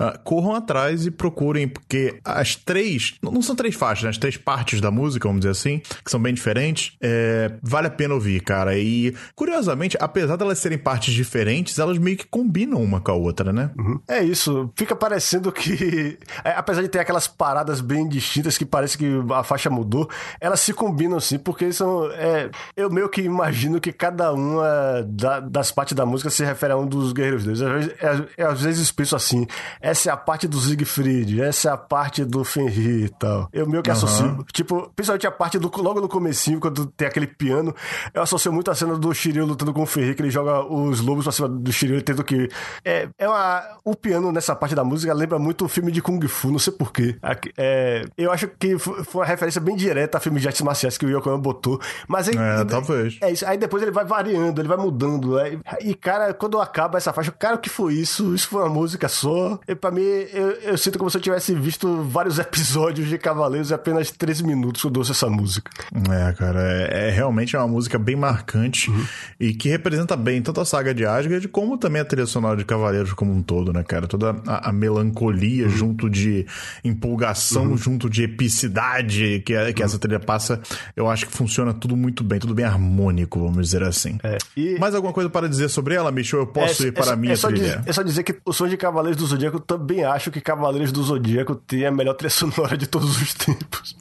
[0.00, 4.10] uh, corram atrás e procurem, porque as três, não são três faixas, né?
[4.10, 7.90] as três partes da música, vamos dizer assim, que são bem diferentes, é, vale a
[7.90, 8.78] pena ouvir, cara.
[8.78, 13.52] E, curiosamente, apesar delas serem partes diferentes, elas meio que combinam uma com a outra,
[13.52, 13.70] né?
[13.78, 14.00] Uhum.
[14.08, 14.70] É isso.
[14.74, 19.42] Fica parecendo que, é, apesar de ter aquelas paradas bem distintas que parece que a
[19.42, 20.08] faixa mudou,
[20.40, 22.10] elas se combinam sim, porque são.
[22.12, 26.72] É, eu meio que imagino que cada uma da, das partes da música se refere
[26.72, 27.60] a um dos guerreiros deles.
[27.60, 27.94] Às vezes,
[28.36, 29.46] é, às vezes penso assim:
[29.80, 33.48] essa é a parte do Siegfried, essa é a parte do Fenrir e tal.
[33.52, 33.96] Eu meio que uhum.
[33.96, 34.46] associo.
[34.52, 37.74] Tipo, principalmente a parte do logo no comecinho, quando tem aquele piano,
[38.14, 41.00] eu associo muito a cena do Shiryu lutando com o Fenrir, que ele joga os
[41.00, 42.48] lobos pra cima do Shiryu, tendo que.
[42.84, 46.26] É, é uma, o piano nessa parte da música lembra muito o filme de Kung
[46.28, 47.16] Fu, não sei porquê.
[47.56, 51.06] É, eu acho que foi uma referência bem direta a filme de artes marciais que
[51.06, 51.80] o Yokoyama botou.
[52.08, 53.18] Mas aí, é, talvez.
[53.20, 53.46] É isso.
[53.46, 55.36] Aí depois ele vai variando, ele vai mudando.
[55.36, 55.58] Né?
[55.80, 58.34] E, cara, quando acaba essa faixa, cara, o que foi isso?
[58.34, 59.58] Isso foi uma música só.
[59.66, 63.70] E pra mim, eu, eu sinto como se eu tivesse visto vários episódios de Cavaleiros
[63.70, 65.70] em apenas 13 minutos que eu essa música.
[66.10, 69.04] É, cara, é, é realmente uma música bem marcante uhum.
[69.38, 72.64] e que representa bem tanto a saga de Asgard como também a trilha sonora de
[72.64, 73.95] Cavaleiros como um todo, né, cara?
[74.02, 75.70] Toda a, a melancolia uhum.
[75.70, 76.46] junto de
[76.84, 77.76] empolgação, uhum.
[77.76, 80.60] junto de epicidade que, que essa trilha passa,
[80.94, 84.18] eu acho que funciona tudo muito bem, tudo bem harmônico, vamos dizer assim.
[84.22, 84.38] É.
[84.56, 84.78] E...
[84.78, 86.40] Mais alguma coisa para dizer sobre ela, Michel?
[86.40, 87.62] Eu posso é, ir para é, a minha é só trilha?
[87.62, 90.40] Dizer, é só dizer que o som de Cavaleiros do Zodíaco, eu também acho que
[90.40, 93.96] Cavaleiros do Zodíaco tem a melhor trilha sonora de todos os tempos.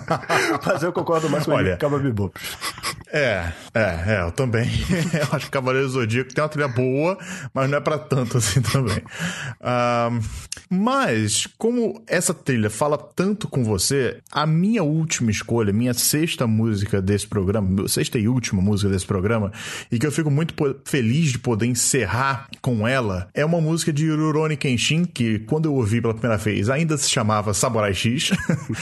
[0.64, 2.38] Mas eu concordo mais com Olha, Cabo Bebop.
[3.12, 4.68] É, é, é, eu também.
[5.14, 7.18] eu acho que Cavaleiros do Zodíaco tem uma trilha boa,
[7.52, 9.02] mas não é para tanto assim também.
[9.60, 10.20] Um,
[10.68, 17.00] mas, como essa trilha fala tanto com você, a minha última escolha, minha sexta música
[17.00, 19.52] desse programa, sexta e última música desse programa,
[19.90, 20.54] e que eu fico muito
[20.84, 25.74] feliz de poder encerrar com ela, é uma música de Rurouni Kenshin, que quando eu
[25.74, 28.30] ouvi pela primeira vez ainda se chamava Samurai X,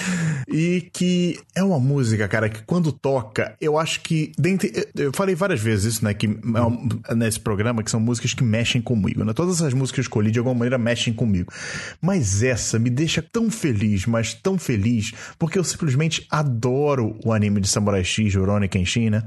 [0.48, 4.32] e que é uma música, cara, que quando toca, eu acho que.
[4.39, 6.26] Dentre, eu falei várias vezes isso, né, que
[7.09, 9.32] é nesse programa, que são músicas que mexem comigo, né?
[9.32, 11.53] Todas essas músicas que eu escolhi de alguma maneira mexem comigo.
[12.01, 17.61] Mas essa me deixa tão feliz, mas tão feliz, porque eu simplesmente adoro o anime
[17.61, 19.23] de Samurai X, Rurouni Kenshin, né?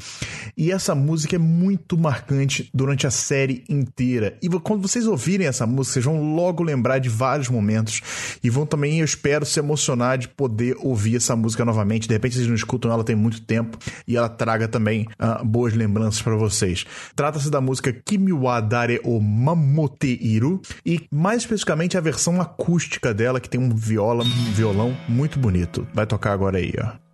[0.56, 4.38] E essa música é muito marcante durante a série inteira.
[4.41, 8.02] E quando vocês ouvirem essa música, vocês vão logo lembrar de vários momentos
[8.44, 12.07] e vão também, eu espero, se emocionar de poder ouvir essa música novamente.
[12.07, 13.77] De repente vocês não escutam ela tem muito tempo
[14.07, 16.85] e ela traga também uh, boas lembranças para vocês.
[17.15, 23.39] Trata-se da música Kimiwa Dare o Mamote Iru e mais especificamente a versão acústica dela
[23.39, 25.88] que tem um viola, um violão muito bonito.
[25.93, 27.06] Vai tocar agora aí, ó.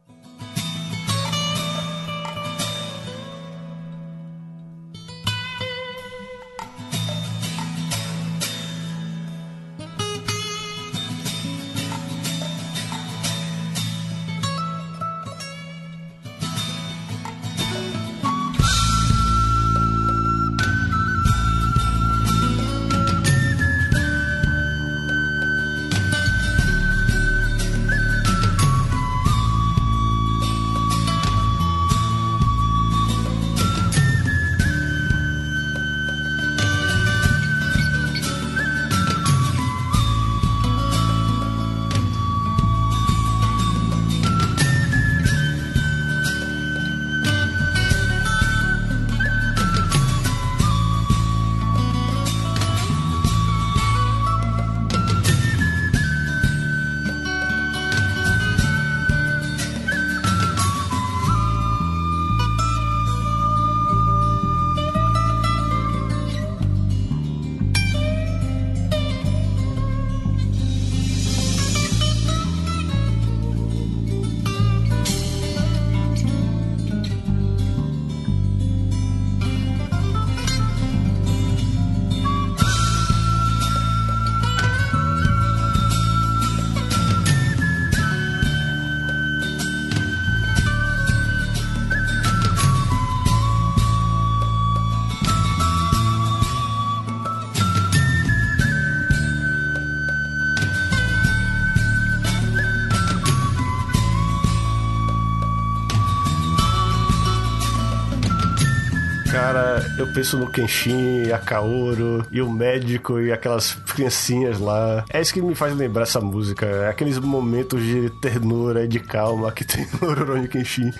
[109.97, 115.05] Eu penso no Kenshin, a Kaoru, e o médico e aquelas criancinhas lá.
[115.09, 116.65] É isso que me faz lembrar essa música.
[116.65, 120.91] É aqueles momentos de ternura e de calma que tem no Rurouni Kenshin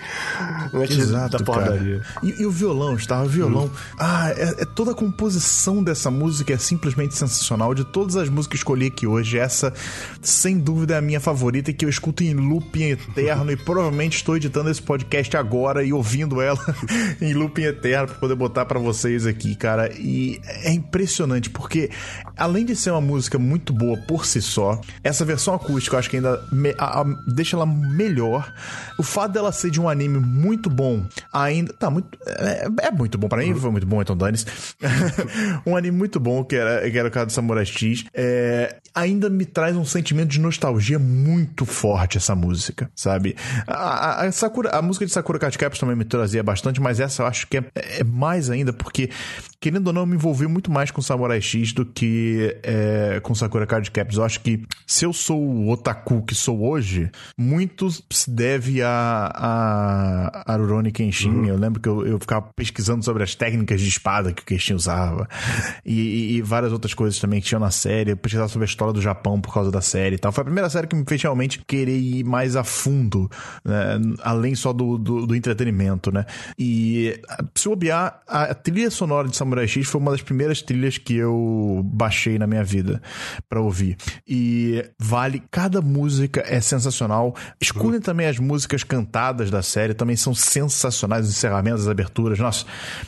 [0.72, 2.02] antes Exato, da porradaria.
[2.22, 3.66] E, e, o violão, está o violão.
[3.66, 3.94] Hum.
[3.98, 7.74] Ah, é, é, toda a composição dessa música é simplesmente sensacional.
[7.74, 9.72] De todas as músicas que escolhi aqui hoje, essa
[10.20, 14.16] sem dúvida é a minha favorita e que eu escuto em looping eterno e provavelmente
[14.16, 16.58] estou editando esse podcast agora e ouvindo ela
[17.20, 19.92] em looping eterno para poder botar para vocês aqui, cara.
[19.94, 21.90] E é impressionante porque
[22.36, 26.10] além de ser uma música muito boa por si só, essa versão acústica eu acho
[26.10, 28.52] que ainda me, a, a, deixa ela melhor.
[28.98, 31.72] O fato dela ser de um anime muito bom, ainda.
[31.72, 32.18] Tá, muito.
[32.26, 34.38] É, é muito bom para mim, foi muito bom, então dane
[35.66, 38.04] Um anime muito bom, que era, que era o caso do Samurai X.
[38.12, 43.36] É, ainda me traz um sentimento de nostalgia muito forte essa música, sabe?
[43.66, 47.26] A, a, Sakura, a música de Sakura Card também me trazia bastante, mas essa eu
[47.26, 49.10] acho que é, é mais ainda, porque,
[49.64, 53.34] querendo ou não, eu me envolvi muito mais com Samurai X do que é, com
[53.34, 54.18] Sakura Card Captors.
[54.18, 59.32] Eu acho que se eu sou o otaku que sou hoje, muito se deve a,
[59.34, 61.30] a, a Rurouni Kenshin.
[61.30, 61.46] Uhum.
[61.46, 64.74] Eu lembro que eu, eu ficava pesquisando sobre as técnicas de espada que o Kenshin
[64.74, 65.26] usava
[65.82, 68.10] e, e, e várias outras coisas também que tinham na série.
[68.10, 70.30] Eu pesquisava sobre a história do Japão por causa da série e tal.
[70.30, 73.30] Foi a primeira série que me fez realmente querer ir mais a fundo,
[73.64, 73.98] né?
[74.22, 76.26] além só do, do, do, entretenimento, né?
[76.58, 77.18] E
[77.54, 81.82] se bobear, a trilha sonora de Samurai X foi uma das primeiras trilhas que eu
[81.84, 83.00] baixei na minha vida
[83.48, 83.96] para ouvir.
[84.26, 87.34] E vale, cada música é sensacional.
[87.60, 88.00] Escutem uhum.
[88.00, 92.38] também as músicas cantadas da série, também são sensacionais, os encerramentos, as aberturas.
[92.38, 92.64] Nossa,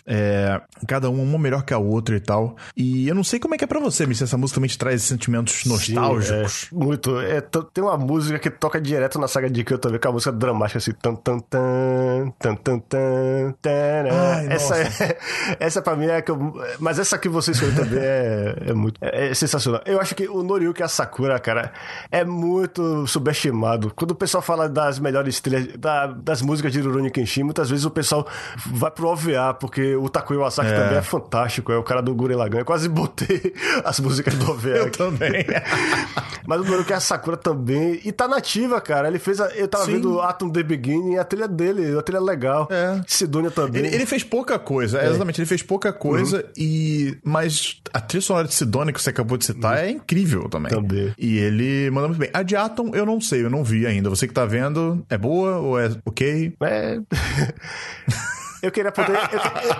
[0.06, 2.56] é, cada uma, uma melhor que a outra e tal.
[2.76, 4.78] E eu não sei como é que é pra você, se essa música também te
[4.78, 6.52] traz sentimentos nostálgicos.
[6.52, 7.18] Sim, é, muito.
[7.20, 10.12] É, tem uma música que toca direto na saga de que eu também, com a
[10.12, 10.92] música dramática assim.
[10.92, 13.76] Tan, tan, tan, tan, tan, tan, tan,
[14.10, 15.18] Ai, essa, é,
[15.60, 16.35] essa pra mim é a que eu.
[16.78, 18.98] Mas essa que você escolheu também é, é muito.
[19.00, 19.80] É, é, sensacional.
[19.86, 21.72] Eu acho que o Noriyuki a Sakura, cara,
[22.10, 23.92] é muito subestimado.
[23.94, 27.84] Quando o pessoal fala das melhores trilhas, da, das músicas de Rurouni Kenshin, muitas vezes
[27.84, 28.26] o pessoal
[28.66, 30.74] vai pro OVA, porque o Takuya Wasaki é.
[30.74, 31.72] também é fantástico.
[31.72, 32.60] É o cara do Gurren Lagann.
[32.60, 33.54] Eu quase botei
[33.84, 34.68] as músicas do OVA.
[34.68, 34.98] Eu aqui.
[34.98, 35.44] também.
[36.46, 38.00] Mas o Noriyuki a Sakura também.
[38.04, 39.08] E tá nativa, cara.
[39.08, 39.40] Ele fez.
[39.40, 39.94] A, eu tava Sim.
[39.94, 42.68] vendo Atom The Beginning, a trilha dele, a trilha legal.
[42.70, 43.00] É.
[43.06, 43.84] Sidonia também.
[43.84, 45.08] Ele, ele, fez pouca coisa, é.
[45.08, 45.40] exatamente.
[45.40, 46.42] Ele fez pouca coisa, uhum.
[46.56, 49.82] e mas a trilha sonora de Sidonia que você acabou de citar uhum.
[49.82, 50.70] é incrível também.
[50.70, 51.14] Também.
[51.18, 52.30] E ele manda muito bem.
[52.32, 54.10] A de Atom eu não sei, eu não vi ainda.
[54.10, 56.54] Você que tá vendo, é boa ou é ok?
[56.60, 57.00] É.
[58.62, 59.16] eu queria poder.
[59.32, 59.76] Eu, eu,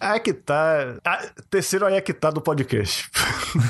[0.00, 0.94] Aí que tá.
[1.04, 1.18] A,
[1.50, 3.10] terceiro aí é que tá do podcast.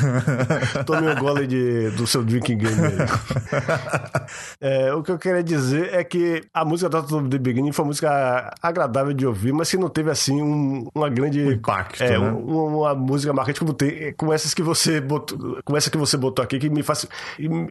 [0.86, 4.26] Tomei um gole de, do seu drinking game aí.
[4.60, 7.88] É, o que eu queria dizer é que a música da The Beginning foi uma
[7.88, 11.42] música agradável de ouvir, mas que não teve assim um, uma grande.
[11.42, 12.02] Um impacto.
[12.02, 12.18] É, né?
[12.18, 16.16] uma, uma música marcante como tem, com essas que você botou, com essa que você
[16.16, 17.06] botou aqui, que me faz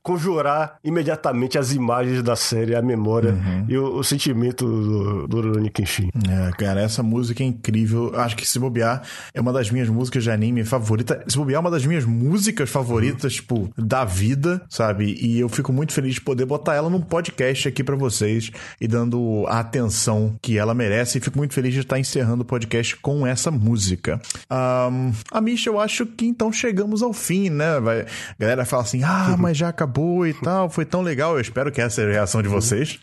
[0.03, 3.66] conjurar imediatamente as imagens da série, a memória Uhum.
[3.68, 6.10] e o, o sentimento do, do Rurouni Kenshin.
[6.30, 8.12] É, cara, essa música é incrível.
[8.16, 9.02] Acho que se bobear
[9.34, 11.24] é uma das minhas músicas de anime favorita.
[11.28, 15.18] Se bobear é uma das minhas músicas favoritas, tipo, da vida, sabe?
[15.20, 18.88] E eu fico muito feliz de poder botar ela num podcast aqui pra vocês e
[18.88, 21.18] dando a atenção que ela merece.
[21.18, 24.22] E fico muito feliz de estar encerrando o podcast com essa música.
[24.50, 27.80] Ahn, a Misha, eu acho que então chegamos ao fim, né?
[27.80, 28.06] Vai, a
[28.40, 31.36] galera fala assim: ah, mas já acabou e tal, foi tão legal.
[31.36, 33.00] Eu espero que essa seja a reação de vocês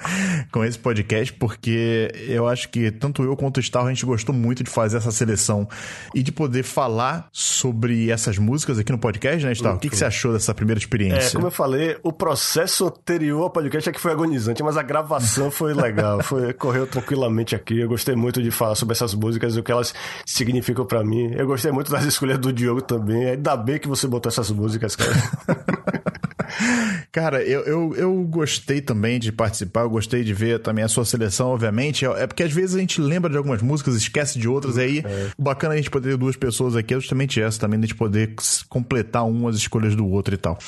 [0.52, 4.34] com esse podcast, porque eu acho que tanto eu quanto o Star a gente gostou
[4.34, 5.68] muito de fazer essa seleção
[6.14, 9.74] e de poder falar sobre essas músicas aqui no podcast, né, Star?
[9.74, 11.32] O que, que você achou dessa primeira É, experiência?
[11.32, 15.50] como eu falei, o processo anterior ao podcast é que foi agonizante, mas a gravação
[15.50, 17.78] foi legal, foi, correu tranquilamente aqui.
[17.80, 19.94] Eu gostei muito de falar sobre essas músicas e o que elas
[20.24, 21.32] significam pra mim.
[21.36, 23.30] Eu gostei muito das escolhas do Diogo também.
[23.30, 25.12] Ainda bem que você botou essas músicas, cara.
[27.16, 31.02] Cara, eu, eu, eu gostei também de participar, eu gostei de ver também a sua
[31.02, 32.04] seleção, obviamente.
[32.04, 35.04] É porque às vezes a gente lembra de algumas músicas, esquece de outras, e aí
[35.34, 37.86] o bacana é a gente poder ter duas pessoas aqui é justamente essa também, de
[37.86, 38.34] a gente poder
[38.68, 40.58] completar um as escolhas do outro e tal.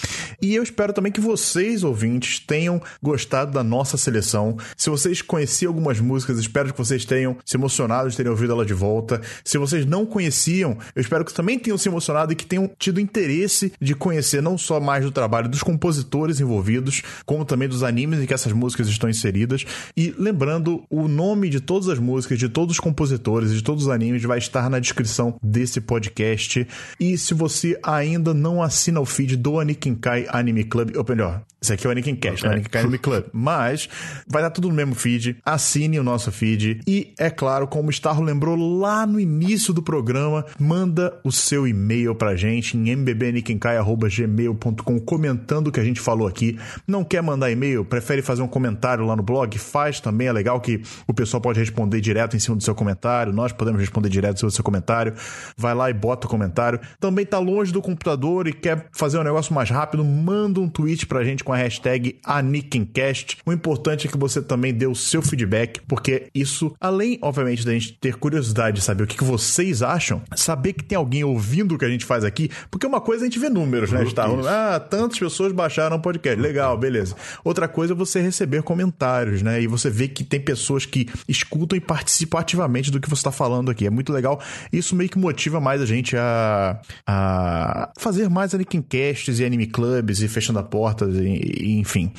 [0.40, 4.56] E eu espero também que vocês, ouvintes, tenham gostado da nossa seleção.
[4.74, 8.64] Se vocês conheciam algumas músicas, espero que vocês tenham se emocionado de terem ouvido ela
[8.64, 9.20] de volta.
[9.44, 12.98] Se vocês não conheciam, eu espero que também tenham se emocionado e que tenham tido
[12.98, 18.20] interesse de conhecer não só mais do trabalho dos compositores envolvidos, como também dos animes
[18.20, 19.64] em que essas músicas estão inseridas.
[19.96, 23.90] E lembrando, o nome de todas as músicas, de todos os compositores, de todos os
[23.90, 26.66] animes vai estar na descrição desse podcast.
[26.98, 31.72] E se você ainda não assina o feed do Anikinkai Anime Club, ou melhor, esse
[31.72, 33.88] aqui é o Anikin Cast, não é Anikinkai Anime Club, mas
[34.26, 35.38] vai dar tudo no mesmo feed.
[35.44, 39.82] Assine o nosso feed e, é claro, como o Starro lembrou lá no início do
[39.82, 46.17] programa, manda o seu e-mail pra gente em mbbnikinkai.gmail.com comentando o que a gente falou
[46.26, 46.58] aqui.
[46.86, 47.84] Não quer mandar e-mail?
[47.84, 49.58] Prefere fazer um comentário lá no blog?
[49.58, 53.32] Faz também, é legal que o pessoal pode responder direto em cima do seu comentário,
[53.32, 55.14] nós podemos responder direto em cima do seu comentário.
[55.56, 56.80] Vai lá e bota o comentário.
[57.00, 61.06] Também tá longe do computador e quer fazer um negócio mais rápido, manda um tweet
[61.06, 63.38] pra gente com a hashtag AnikenCast.
[63.44, 67.72] O importante é que você também dê o seu feedback, porque isso, além, obviamente, da
[67.72, 71.78] gente ter curiosidade de saber o que vocês acham, saber que tem alguém ouvindo o
[71.78, 74.02] que a gente faz aqui, porque uma coisa a gente vê números, né?
[74.02, 76.40] Está, ah, tantas pessoas baixaram o podcast.
[76.40, 77.14] Legal, beleza.
[77.44, 79.60] Outra coisa é você receber comentários, né?
[79.60, 83.32] E você vê que tem pessoas que escutam e participam ativamente do que você está
[83.32, 83.86] falando aqui.
[83.86, 84.40] É muito legal.
[84.72, 90.22] Isso meio que motiva mais a gente a, a fazer mais Anikincasts e Anime Clubs
[90.22, 92.10] e fechando a porta, e, e, enfim.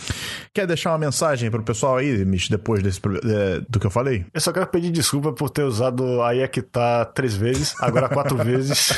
[0.54, 4.26] Quer deixar uma mensagem pro pessoal aí, Mish, depois desse, é, do que eu falei?
[4.34, 8.10] Eu só quero pedir desculpa por ter usado aí é que tá três vezes, agora
[8.10, 8.94] quatro vezes.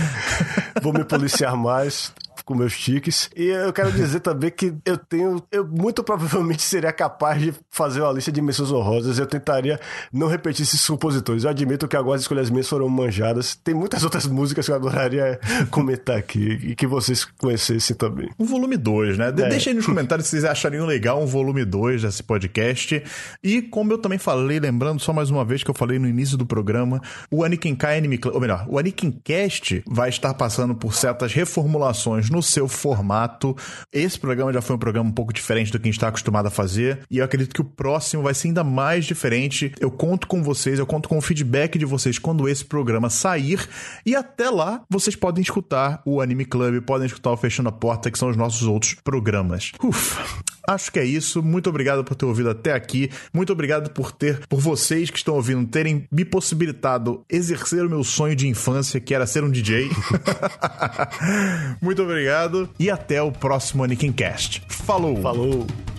[0.82, 2.12] Vou me policiar mais
[2.44, 3.30] com meus tiques.
[3.36, 5.42] E eu quero dizer também que eu tenho.
[5.50, 9.18] Eu muito provavelmente seria capaz de fazer uma lista de menções honrosas.
[9.18, 9.80] Eu tentaria
[10.12, 11.44] não repetir esses compositores.
[11.44, 13.54] Eu admito que agora as escolhas minhas foram manjadas.
[13.54, 15.38] Tem muitas outras músicas que eu adoraria
[15.70, 18.28] comentar aqui e que vocês conhecessem também.
[18.38, 19.32] Um volume 2, né?
[19.32, 19.48] De É.
[19.48, 23.02] Deixa aí nos comentários se vocês achariam legal um volume 2 desse podcast.
[23.42, 26.36] E como eu também falei, lembrando só mais uma vez que eu falei no início
[26.36, 27.00] do programa,
[27.30, 31.32] o Anikin Kai Anime Club, ou melhor, o Anikin Cast vai estar passando por certas
[31.32, 33.56] reformulações no seu formato.
[33.92, 36.46] Esse programa já foi um programa um pouco diferente do que a gente está acostumado
[36.46, 37.00] a fazer.
[37.10, 39.72] E eu acredito que o próximo vai ser ainda mais diferente.
[39.78, 43.68] Eu conto com vocês, eu conto com o feedback de vocês quando esse programa sair.
[44.04, 48.10] E até lá, vocês podem escutar o Anime Club, podem escutar o Fechando a Porta,
[48.10, 49.72] que são os nossos outros programas.
[49.82, 50.51] Ufa.
[50.66, 51.42] Acho que é isso.
[51.42, 53.10] Muito obrigado por ter ouvido até aqui.
[53.32, 58.04] Muito obrigado por ter, por vocês que estão ouvindo, terem me possibilitado exercer o meu
[58.04, 59.90] sonho de infância, que era ser um DJ.
[61.80, 64.62] Muito obrigado e até o próximo Anikin Cast.
[64.68, 65.20] Falou!
[65.20, 65.91] Falou!「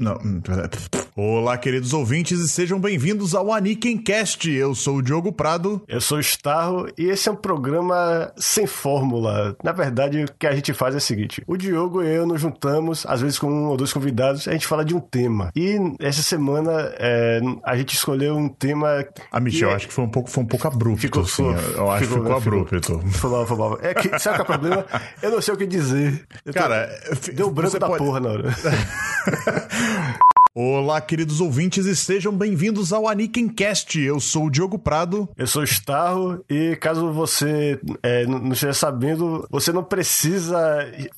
[0.00, 0.18] Olá, sejam...
[0.18, 0.18] Não.
[0.24, 0.40] hum,
[1.16, 4.50] Olá, queridos ouvintes, e sejam bem-vindos ao Anikencast.
[4.50, 5.80] Eu sou o Diogo Prado.
[5.86, 9.56] Eu sou o Starro e esse é um programa sem fórmula.
[9.62, 12.40] Na verdade, o que a gente faz é o seguinte: o Diogo e eu nos
[12.40, 15.52] juntamos, às vezes com um ou dois convidados, a gente fala de um tema.
[15.54, 19.04] E essa semana é, a gente escolheu um tema.
[19.30, 21.54] Ah, Michel, que acho que foi um pouco, foi um pouco abrupto, Ficou- assim.
[21.54, 23.00] ficou- eu acho que ficou ficou- abrupto.
[23.12, 23.78] Foi mal, foi mal.
[23.80, 24.86] É que, sabe qual é o problema?
[25.22, 26.26] Eu não sei o que dizer.
[26.44, 26.88] Eu tô- Cara,
[27.32, 28.48] deu branco da pode- porra na hora.
[30.58, 33.98] Olá, queridos ouvintes, e sejam bem-vindos ao Anikencast.
[34.00, 35.28] Eu sou o Diogo Prado.
[35.36, 40.56] Eu sou o Starro e caso você é, não esteja sabendo, você não precisa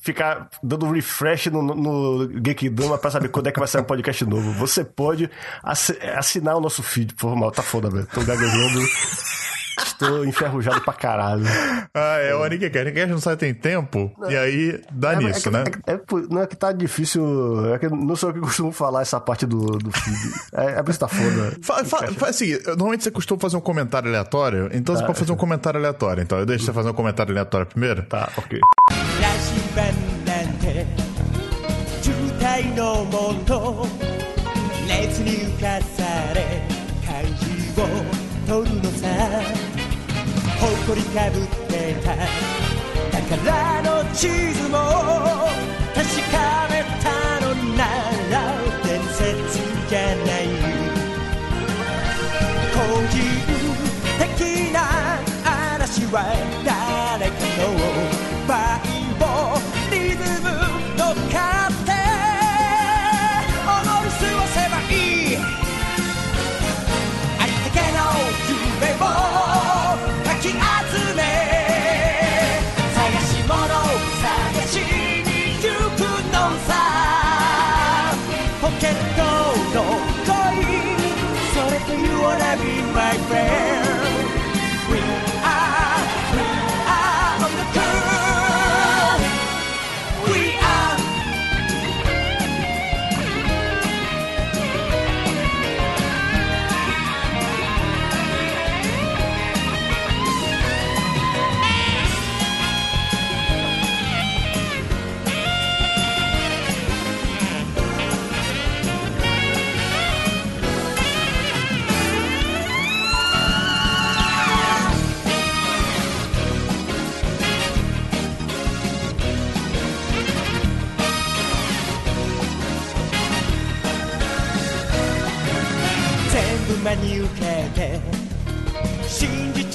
[0.01, 4.25] ficar dando refresh no, no Geekdama pra saber quando é que vai sair um podcast
[4.25, 4.51] novo.
[4.53, 5.29] Você pode
[5.61, 7.13] assi- assinar o nosso feed.
[7.13, 8.07] Por mal, tá foda, velho.
[8.11, 8.79] Tô gaguejando.
[9.83, 11.45] Estou enferrujado pra caralho.
[11.93, 12.35] Ah, é, é.
[12.35, 14.31] o a gente não sai tem tempo, não.
[14.31, 15.63] e aí dá é, nisso, é, né?
[15.85, 15.99] É é
[16.29, 17.73] não é que tá difícil...
[17.73, 20.17] É que não sou eu que costumo falar essa parte do, do feed.
[20.53, 21.57] É, é por isso tá foda.
[21.61, 25.01] Fa, fa, fa, assim, normalmente você costuma fazer um comentário aleatório, então tá.
[25.01, 26.23] você pode fazer um comentário aleatório.
[26.23, 28.03] Então eu deixo você fazer um comentário aleatório primeiro.
[28.03, 28.59] Tá, ok.
[40.97, 42.15] りかぶってた
[43.29, 44.75] 宝の地図も
[45.93, 46.01] 確
[46.31, 46.35] か
[46.71, 47.05] めた
[47.45, 47.85] のな
[48.31, 48.35] ら
[48.83, 49.19] 伝説
[49.87, 50.43] じゃない。
[52.73, 52.77] 個
[53.09, 53.15] 人
[54.17, 54.77] 的な
[55.75, 56.15] 嵐は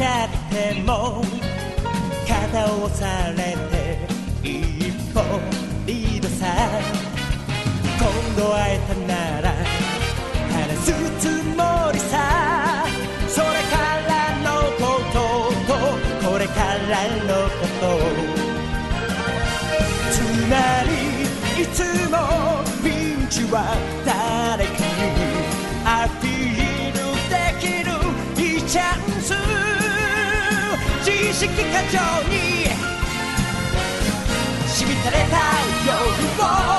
[0.03, 1.23] ちゃっても
[2.27, 4.03] 肩を押されて
[4.43, 5.23] 一歩
[5.87, 6.45] リードさ
[8.01, 9.55] 今度会えたなら
[10.51, 11.23] 話すつ
[11.57, 12.85] もりさ
[13.29, 14.11] それから
[14.43, 14.49] の
[14.83, 15.19] こと
[15.70, 15.79] と
[16.27, 16.61] これか
[16.91, 17.83] らのこと
[20.11, 20.19] つ
[20.51, 20.53] ま
[20.91, 21.79] りいつ
[22.11, 22.19] も
[22.83, 22.89] ピ
[23.23, 23.57] ンチは
[24.05, 25.23] 誰かに
[25.87, 26.99] アピール
[27.31, 27.93] できる。
[28.37, 29.12] いいチャン
[31.53, 31.99] ス自意識過剰
[32.29, 32.35] に。
[34.69, 35.37] しみたれた
[35.87, 35.93] 夜
[36.69, 36.72] を